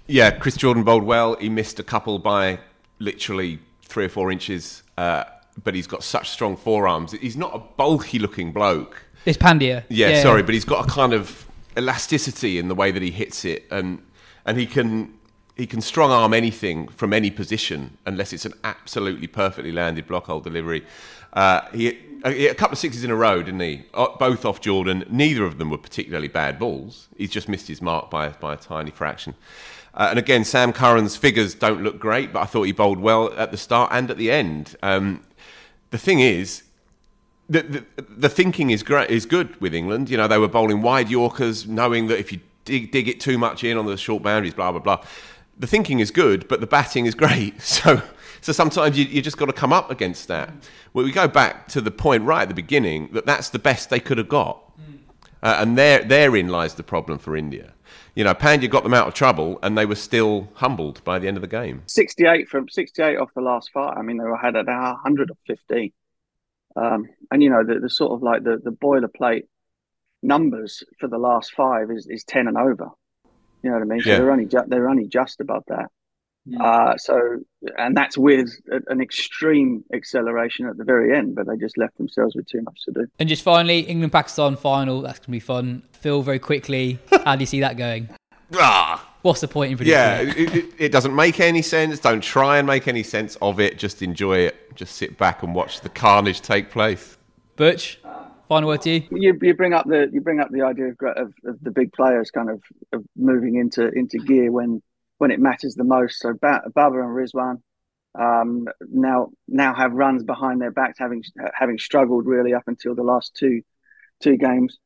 Yeah, 0.07 0.31
Chris 0.31 0.57
Jordan 0.57 0.83
bowled 0.83 1.03
well. 1.03 1.35
He 1.35 1.49
missed 1.49 1.79
a 1.79 1.83
couple 1.83 2.19
by 2.19 2.59
literally 2.99 3.59
three 3.83 4.05
or 4.05 4.09
four 4.09 4.31
inches, 4.31 4.83
uh, 4.97 5.23
but 5.63 5.75
he's 5.75 5.87
got 5.87 6.03
such 6.03 6.29
strong 6.29 6.55
forearms. 6.55 7.11
He's 7.13 7.37
not 7.37 7.55
a 7.55 7.59
bulky 7.59 8.19
looking 8.19 8.51
bloke. 8.51 9.03
It's 9.25 9.37
Pandya. 9.37 9.83
Yeah, 9.89 10.09
yeah, 10.09 10.21
sorry, 10.21 10.43
but 10.43 10.53
he's 10.53 10.65
got 10.65 10.85
a 10.85 10.91
kind 10.91 11.13
of 11.13 11.47
elasticity 11.77 12.57
in 12.57 12.67
the 12.67 12.75
way 12.75 12.91
that 12.91 13.01
he 13.01 13.11
hits 13.11 13.45
it, 13.45 13.65
and 13.71 14.01
and 14.45 14.57
he 14.57 14.65
can 14.65 15.13
he 15.55 15.67
can 15.67 15.81
strong 15.81 16.11
arm 16.11 16.33
anything 16.33 16.87
from 16.87 17.13
any 17.13 17.29
position 17.29 17.97
unless 18.05 18.33
it's 18.33 18.45
an 18.45 18.53
absolutely 18.63 19.27
perfectly 19.27 19.71
landed 19.71 20.07
block 20.07 20.25
hole 20.25 20.39
delivery. 20.39 20.83
Uh, 21.33 21.61
he, 21.73 21.97
uh, 22.23 22.31
he, 22.31 22.47
a 22.47 22.55
couple 22.55 22.73
of 22.73 22.79
sixes 22.79 23.03
in 23.03 23.11
a 23.11 23.15
row, 23.15 23.43
didn't 23.43 23.59
he? 23.59 23.83
Uh, 23.93 24.07
both 24.17 24.45
off 24.45 24.61
Jordan. 24.61 25.03
Neither 25.09 25.45
of 25.45 25.57
them 25.57 25.69
were 25.69 25.77
particularly 25.77 26.27
bad 26.27 26.57
balls. 26.57 27.07
He's 27.17 27.31
just 27.31 27.47
missed 27.47 27.67
his 27.67 27.81
mark 27.81 28.09
by 28.09 28.29
by 28.29 28.53
a 28.53 28.57
tiny 28.57 28.91
fraction. 28.91 29.35
Uh, 29.93 30.07
and 30.09 30.17
again, 30.17 30.43
Sam 30.43 30.73
Curran's 30.73 31.15
figures 31.15 31.53
don't 31.53 31.83
look 31.83 31.99
great, 31.99 32.33
but 32.33 32.39
I 32.39 32.45
thought 32.45 32.63
he 32.63 32.71
bowled 32.71 32.99
well 32.99 33.31
at 33.33 33.51
the 33.51 33.57
start 33.57 33.91
and 33.93 34.09
at 34.09 34.17
the 34.17 34.31
end. 34.31 34.75
Um, 34.81 35.21
the 35.91 35.99
thing 35.99 36.19
is, 36.19 36.63
the, 37.47 37.61
the, 37.61 37.85
the 38.09 38.29
thinking 38.29 38.71
is 38.71 38.81
great, 38.81 39.11
is 39.11 39.27
good 39.27 39.59
with 39.61 39.75
England. 39.75 40.09
You 40.09 40.17
know, 40.17 40.27
they 40.27 40.39
were 40.39 40.47
bowling 40.47 40.81
wide 40.81 41.09
Yorkers, 41.09 41.67
knowing 41.67 42.07
that 42.07 42.17
if 42.17 42.31
you 42.31 42.39
dig, 42.65 42.91
dig 42.91 43.07
it 43.07 43.19
too 43.19 43.37
much 43.37 43.63
in 43.63 43.77
on 43.77 43.85
the 43.85 43.97
short 43.97 44.23
boundaries, 44.23 44.55
blah 44.55 44.71
blah 44.71 44.81
blah. 44.81 45.05
The 45.57 45.67
thinking 45.67 45.99
is 45.99 46.11
good, 46.11 46.47
but 46.47 46.61
the 46.61 46.67
batting 46.67 47.05
is 47.05 47.15
great. 47.23 47.61
So, 47.61 48.01
so 48.41 48.51
sometimes 48.51 48.97
you, 48.97 49.05
you 49.05 49.21
just 49.21 49.37
got 49.37 49.45
to 49.45 49.53
come 49.53 49.73
up 49.73 49.89
against 49.91 50.27
that. 50.27 50.51
Well, 50.93 51.05
we 51.05 51.11
go 51.11 51.27
back 51.27 51.67
to 51.69 51.81
the 51.81 51.91
point 51.91 52.23
right 52.23 52.43
at 52.43 52.49
the 52.49 52.55
beginning 52.55 53.09
that 53.13 53.25
that's 53.25 53.49
the 53.49 53.59
best 53.59 53.89
they 53.89 53.99
could 53.99 54.17
have 54.17 54.29
got, 54.29 54.71
uh, 55.41 55.57
and 55.59 55.77
there 55.77 56.03
therein 56.03 56.47
lies 56.49 56.75
the 56.75 56.83
problem 56.83 57.17
for 57.17 57.35
India 57.35 57.73
you 58.15 58.23
know, 58.23 58.33
Pandya 58.33 58.69
got 58.69 58.83
them 58.83 58.93
out 58.93 59.07
of 59.07 59.13
trouble, 59.13 59.59
and 59.63 59.77
they 59.77 59.85
were 59.85 59.95
still 59.95 60.49
humbled 60.55 61.03
by 61.03 61.17
the 61.17 61.27
end 61.27 61.37
of 61.37 61.41
the 61.41 61.47
game. 61.47 61.81
Sixty-eight 61.87 62.47
from 62.47 62.69
sixty-eight 62.69 63.17
off 63.17 63.33
the 63.33 63.41
last 63.41 63.71
five. 63.73 63.97
I 63.97 64.01
mean, 64.01 64.17
they 64.17 64.23
were 64.23 64.37
had 64.37 64.55
a 64.55 64.95
hundred 64.95 65.31
of 65.31 65.37
fifteen, 65.47 65.91
um, 66.75 67.07
and 67.31 67.41
you 67.41 67.49
know, 67.49 67.63
the, 67.63 67.79
the 67.79 67.89
sort 67.89 68.11
of 68.11 68.21
like 68.21 68.43
the 68.43 68.59
the 68.63 68.71
boilerplate 68.71 69.47
numbers 70.21 70.83
for 70.99 71.07
the 71.07 71.17
last 71.17 71.53
five 71.53 71.89
is 71.89 72.07
is 72.07 72.23
ten 72.23 72.47
and 72.47 72.57
over. 72.57 72.89
You 73.63 73.69
know 73.69 73.78
what 73.78 73.84
I 73.84 73.86
mean? 73.86 74.02
So 74.02 74.10
yeah. 74.10 74.17
they're 74.17 74.32
only 74.32 74.45
ju- 74.45 74.63
they're 74.67 74.89
only 74.89 75.08
just 75.08 75.39
about 75.39 75.65
that. 75.67 75.89
Yeah. 76.45 76.62
Uh, 76.62 76.97
so, 76.97 77.39
and 77.78 77.95
that's 77.95 78.17
with 78.17 78.49
an 78.88 79.02
extreme 79.02 79.86
acceleration 79.93 80.67
at 80.67 80.78
the 80.78 80.84
very 80.84 81.17
end, 81.17 81.36
but 81.36 81.47
they 81.47 81.56
just 81.56 81.78
left 81.78 81.97
themselves 81.97 82.36
with 82.36 82.47
too 82.47 82.62
much 82.62 82.82
to 82.84 82.91
do. 82.91 83.08
And 83.17 83.30
just 83.30 83.43
finally, 83.43 83.80
England 83.80 84.12
Pakistan 84.12 84.58
final. 84.58 85.02
That's 85.02 85.19
gonna 85.19 85.32
be 85.32 85.39
fun. 85.39 85.84
Phil, 85.93 86.21
very 86.21 86.39
quickly, 86.39 86.99
how 87.26 87.36
do 87.36 87.41
you 87.41 87.45
see 87.45 87.62
that 87.62 87.78
going? 87.78 88.10
Ah. 88.54 89.10
What's 89.21 89.39
the 89.39 89.47
point 89.47 89.71
in 89.71 89.78
predicting? 89.78 90.28
Yeah, 90.28 90.43
it, 90.43 90.56
it, 90.56 90.73
it, 90.78 90.91
doesn't 90.91 91.15
make 91.15 91.39
any 91.39 91.62
sense. 91.62 91.97
Don't 91.97 92.21
try 92.21 92.58
and 92.58 92.67
make 92.67 92.89
any 92.89 93.04
sense 93.04 93.38
of 93.41 93.58
it. 93.62 93.78
Just 93.80 94.02
enjoy 94.02 94.39
it. 94.39 94.76
Just 94.76 94.97
sit 94.97 95.17
back 95.17 95.43
and 95.43 95.56
watch 95.56 95.80
the 95.80 95.88
carnage 95.88 96.41
take 96.41 96.69
place. 96.69 97.17
Butch, 97.56 98.02
final 98.53 98.69
word 98.69 98.81
to 98.81 98.91
you. 98.91 99.07
You, 99.11 99.39
you 99.41 99.53
bring 99.53 99.73
up 99.73 99.85
the 99.87 100.09
you 100.11 100.21
bring 100.21 100.39
up 100.39 100.49
the 100.51 100.61
idea 100.61 100.89
of, 100.89 100.97
of, 101.01 101.33
of 101.45 101.59
the 101.61 101.71
big 101.71 101.91
players 101.93 102.29
kind 102.31 102.49
of, 102.49 102.61
of 102.91 103.03
moving 103.15 103.55
into 103.55 103.89
into 103.89 104.17
gear 104.19 104.51
when 104.51 104.81
when 105.17 105.31
it 105.31 105.39
matters 105.39 105.75
the 105.75 105.83
most. 105.83 106.19
So 106.19 106.33
ba- 106.33 106.63
Babar 106.73 107.01
and 107.01 107.15
Rizwan 107.15 107.61
um, 108.19 108.67
now 108.87 109.29
now 109.47 109.73
have 109.73 109.93
runs 109.93 110.23
behind 110.23 110.61
their 110.61 110.71
backs, 110.71 110.99
having 110.99 111.23
having 111.53 111.79
struggled 111.79 112.25
really 112.25 112.53
up 112.53 112.63
until 112.67 112.95
the 112.95 113.03
last 113.03 113.33
two 113.35 113.61
two 114.21 114.37
games. 114.37 114.77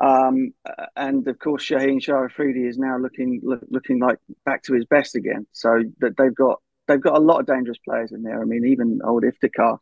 Um, 0.00 0.54
and 0.96 1.28
of 1.28 1.38
course, 1.38 1.62
Shaheen 1.62 2.02
Shah 2.02 2.24
Afridi 2.24 2.66
is 2.66 2.78
now 2.78 2.96
looking 2.96 3.40
look, 3.42 3.60
looking 3.68 4.00
like 4.00 4.18
back 4.46 4.62
to 4.64 4.72
his 4.72 4.86
best 4.86 5.14
again. 5.14 5.46
So 5.52 5.82
that 6.00 6.16
they've 6.16 6.34
got 6.34 6.60
they've 6.88 7.00
got 7.00 7.18
a 7.18 7.20
lot 7.20 7.40
of 7.40 7.46
dangerous 7.46 7.78
players 7.86 8.12
in 8.12 8.22
there. 8.22 8.40
I 8.40 8.44
mean, 8.46 8.64
even 8.64 9.00
old 9.04 9.24
Iftikhar 9.24 9.78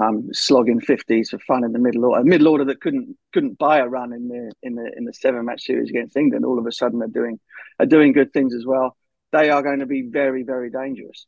um, 0.00 0.28
slogging 0.32 0.80
fifties 0.80 1.30
for 1.30 1.38
fun 1.38 1.64
in 1.64 1.72
the 1.72 1.78
middle 1.78 2.04
order, 2.04 2.20
a 2.20 2.24
middle 2.24 2.48
order 2.48 2.64
that 2.64 2.80
couldn't 2.80 3.16
couldn't 3.32 3.58
buy 3.58 3.78
a 3.78 3.86
run 3.86 4.12
in 4.12 4.28
the 4.28 4.52
in 4.62 4.74
the 4.74 4.90
in 4.96 5.04
the 5.04 5.12
seven 5.12 5.44
match 5.44 5.62
series 5.62 5.90
against 5.90 6.16
England. 6.16 6.44
All 6.44 6.58
of 6.58 6.66
a 6.66 6.72
sudden, 6.72 7.02
are 7.02 7.08
doing 7.08 7.38
are 7.80 7.86
doing 7.86 8.12
good 8.12 8.32
things 8.32 8.54
as 8.54 8.64
well 8.66 8.96
they 9.32 9.50
are 9.50 9.62
going 9.62 9.80
to 9.80 9.86
be 9.86 10.02
very, 10.02 10.42
very 10.42 10.70
dangerous. 10.70 11.26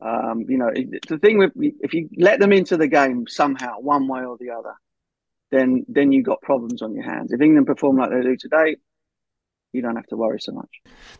Um, 0.00 0.44
you 0.48 0.58
know, 0.58 0.70
the 1.08 1.18
thing 1.18 1.38
with 1.38 1.52
if 1.56 1.92
you 1.92 2.08
let 2.16 2.38
them 2.38 2.52
into 2.52 2.76
the 2.76 2.86
game 2.86 3.26
somehow, 3.26 3.80
one 3.80 4.06
way 4.06 4.24
or 4.24 4.36
the 4.38 4.50
other, 4.50 4.74
then 5.50 5.84
then 5.88 6.12
you 6.12 6.22
got 6.22 6.40
problems 6.40 6.82
on 6.82 6.94
your 6.94 7.04
hands. 7.04 7.32
If 7.32 7.40
England 7.40 7.66
perform 7.66 7.96
like 7.96 8.10
they 8.10 8.22
do 8.22 8.36
today, 8.36 8.76
you 9.72 9.82
don't 9.82 9.96
have 9.96 10.06
to 10.06 10.16
worry 10.16 10.40
so 10.40 10.52
much. 10.52 10.70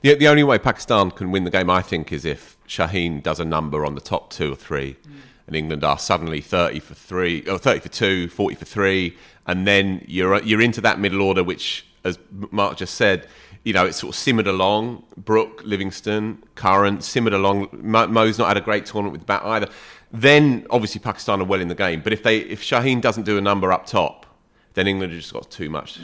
The 0.02 0.14
the 0.14 0.28
only 0.28 0.44
way 0.44 0.58
Pakistan 0.58 1.10
can 1.10 1.32
win 1.32 1.42
the 1.42 1.50
game, 1.50 1.68
I 1.68 1.82
think, 1.82 2.12
is 2.12 2.24
if 2.24 2.56
Shaheen 2.68 3.20
does 3.20 3.40
a 3.40 3.44
number 3.44 3.84
on 3.84 3.96
the 3.96 4.00
top 4.00 4.30
two 4.30 4.52
or 4.52 4.56
three, 4.56 4.94
mm. 4.94 5.16
And 5.48 5.56
England 5.56 5.82
are 5.82 5.98
suddenly 5.98 6.40
thirty 6.40 6.78
for 6.78 6.94
three 6.94 7.42
or 7.48 7.58
thirty 7.58 7.80
for 7.80 7.88
two, 7.88 8.28
40 8.28 8.54
for 8.54 8.64
three, 8.64 9.16
and 9.46 9.66
then 9.66 10.04
you're 10.06 10.40
you're 10.42 10.62
into 10.62 10.80
that 10.82 11.00
middle 11.00 11.20
order, 11.20 11.42
which, 11.42 11.86
as 12.04 12.18
Mark 12.50 12.76
just 12.76 12.94
said 12.94 13.26
you 13.64 13.74
know, 13.74 13.84
it's 13.84 13.98
sort 13.98 14.14
of 14.14 14.18
simmered 14.18 14.46
along. 14.46 15.04
Brook, 15.18 15.60
Livingstone, 15.62 16.42
Curran, 16.54 17.02
simmered 17.02 17.34
along. 17.34 17.68
Mo, 17.72 18.06
Mo's 18.06 18.38
not 18.38 18.48
had 18.48 18.56
a 18.56 18.62
great 18.62 18.86
tournament 18.86 19.12
with 19.12 19.20
the 19.20 19.26
bat 19.26 19.42
either. 19.44 19.68
Then 20.10 20.66
obviously 20.70 21.00
Pakistan 21.00 21.42
are 21.42 21.44
well 21.44 21.60
in 21.60 21.68
the 21.68 21.74
game. 21.74 22.00
But 22.00 22.12
if 22.12 22.22
they 22.22 22.38
if 22.38 22.62
Shaheen 22.62 23.02
doesn't 23.02 23.24
do 23.24 23.36
a 23.36 23.40
number 23.40 23.70
up 23.70 23.84
top, 23.84 24.24
then 24.78 24.86
England 24.86 25.12
just 25.12 25.32
got 25.32 25.50
too 25.50 25.68
much, 25.68 25.98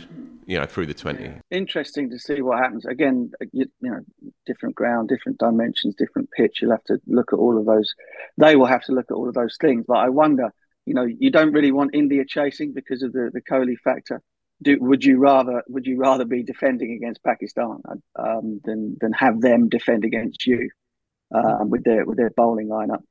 you 0.46 0.58
know, 0.58 0.66
through 0.66 0.86
the 0.86 0.94
twenty. 0.94 1.30
Interesting 1.50 2.10
to 2.10 2.18
see 2.18 2.42
what 2.42 2.58
happens. 2.58 2.84
Again, 2.84 3.30
you, 3.52 3.66
you 3.80 3.90
know, 3.90 4.00
different 4.46 4.74
ground, 4.74 5.08
different 5.08 5.38
dimensions, 5.38 5.94
different 5.96 6.28
pitch. 6.32 6.60
You'll 6.60 6.72
have 6.72 6.84
to 6.84 6.98
look 7.06 7.32
at 7.32 7.38
all 7.38 7.58
of 7.58 7.66
those. 7.66 7.94
They 8.36 8.56
will 8.56 8.66
have 8.66 8.84
to 8.84 8.92
look 8.92 9.06
at 9.10 9.14
all 9.14 9.28
of 9.28 9.34
those 9.34 9.56
things. 9.60 9.84
But 9.86 9.98
I 9.98 10.08
wonder, 10.08 10.52
you 10.86 10.94
know, 10.94 11.04
you 11.04 11.30
don't 11.30 11.52
really 11.52 11.72
want 11.72 11.94
India 11.94 12.24
chasing 12.26 12.72
because 12.72 13.02
of 13.02 13.12
the 13.12 13.30
the 13.32 13.40
Kohli 13.40 13.76
factor 13.78 14.20
do 14.62 14.76
would 14.80 15.04
you 15.04 15.18
rather 15.18 15.62
would 15.68 15.86
you 15.86 15.96
rather 15.98 16.24
be 16.24 16.42
defending 16.42 16.92
against 16.92 17.22
Pakistan 17.22 17.78
um, 18.18 18.60
than 18.64 18.96
than 19.00 19.12
have 19.12 19.40
them 19.40 19.68
defend 19.68 20.04
against 20.04 20.46
you 20.46 20.70
um, 21.34 21.70
with 21.70 21.84
their 21.84 22.04
with 22.04 22.16
their 22.16 22.30
bowling 22.30 22.68
lineup? 22.68 23.02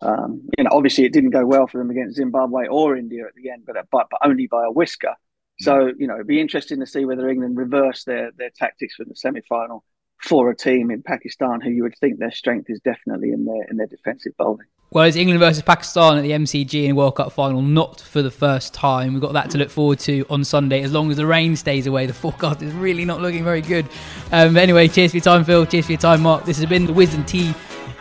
Um, 0.00 0.48
you 0.58 0.64
know, 0.64 0.70
obviously 0.72 1.04
it 1.04 1.12
didn't 1.12 1.30
go 1.30 1.46
well 1.46 1.66
for 1.66 1.78
them 1.78 1.90
against 1.90 2.16
Zimbabwe 2.16 2.66
or 2.66 2.96
India 2.96 3.24
at 3.26 3.34
the 3.34 3.50
end, 3.50 3.64
but 3.66 3.76
but, 3.90 4.08
but 4.10 4.20
only 4.24 4.46
by 4.46 4.64
a 4.64 4.70
whisker. 4.70 5.14
So 5.60 5.92
you 5.98 6.06
know, 6.06 6.14
it'd 6.14 6.26
be 6.26 6.40
interesting 6.40 6.80
to 6.80 6.86
see 6.86 7.04
whether 7.04 7.28
England 7.28 7.56
reverse 7.56 8.04
their 8.04 8.30
their 8.36 8.50
tactics 8.50 8.96
for 8.96 9.04
the 9.04 9.14
semi 9.14 9.40
final 9.48 9.84
for 10.22 10.50
a 10.50 10.56
team 10.56 10.90
in 10.90 11.02
Pakistan 11.02 11.60
who 11.60 11.70
you 11.70 11.82
would 11.82 11.96
think 11.98 12.18
their 12.18 12.30
strength 12.30 12.70
is 12.70 12.80
definitely 12.80 13.30
in 13.32 13.44
their 13.44 13.62
in 13.70 13.76
their 13.76 13.86
defensive 13.86 14.32
bowling. 14.36 14.66
Well, 14.90 15.04
it's 15.04 15.16
England 15.16 15.40
versus 15.40 15.62
Pakistan 15.62 16.18
at 16.18 16.22
the 16.22 16.30
MCG 16.30 16.84
in 16.84 16.94
World 16.94 17.16
Cup 17.16 17.32
final, 17.32 17.62
not 17.62 18.00
for 18.00 18.22
the 18.22 18.30
first 18.30 18.72
time. 18.72 19.12
We've 19.12 19.22
got 19.22 19.32
that 19.32 19.50
to 19.50 19.58
look 19.58 19.70
forward 19.70 19.98
to 20.00 20.24
on 20.30 20.44
Sunday, 20.44 20.82
as 20.82 20.92
long 20.92 21.10
as 21.10 21.16
the 21.16 21.26
rain 21.26 21.56
stays 21.56 21.88
away. 21.88 22.06
The 22.06 22.14
forecast 22.14 22.62
is 22.62 22.72
really 22.74 23.04
not 23.04 23.20
looking 23.20 23.42
very 23.42 23.60
good. 23.60 23.88
Um, 24.30 24.56
anyway, 24.56 24.86
cheers 24.86 25.10
for 25.10 25.16
your 25.16 25.24
time, 25.24 25.44
Phil. 25.44 25.66
Cheers 25.66 25.86
for 25.86 25.92
your 25.92 26.00
time, 26.00 26.22
Mark. 26.22 26.44
This 26.44 26.58
has 26.58 26.66
been 26.66 26.86
the 26.86 26.92
Wisden 26.92 27.26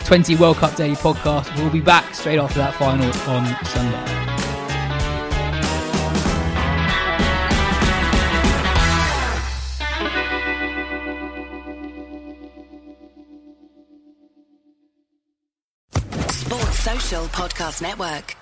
T20 0.04 0.38
World 0.38 0.58
Cup 0.58 0.76
Daily 0.76 0.96
podcast. 0.96 1.56
We'll 1.58 1.70
be 1.70 1.80
back 1.80 2.14
straight 2.14 2.38
after 2.38 2.60
that 2.60 2.74
final 2.76 3.06
on 3.30 3.46
Sunday. 3.66 4.24
Sports 16.30 16.80
Social 16.80 17.26
Podcast 17.28 17.82
Network. 17.82 18.36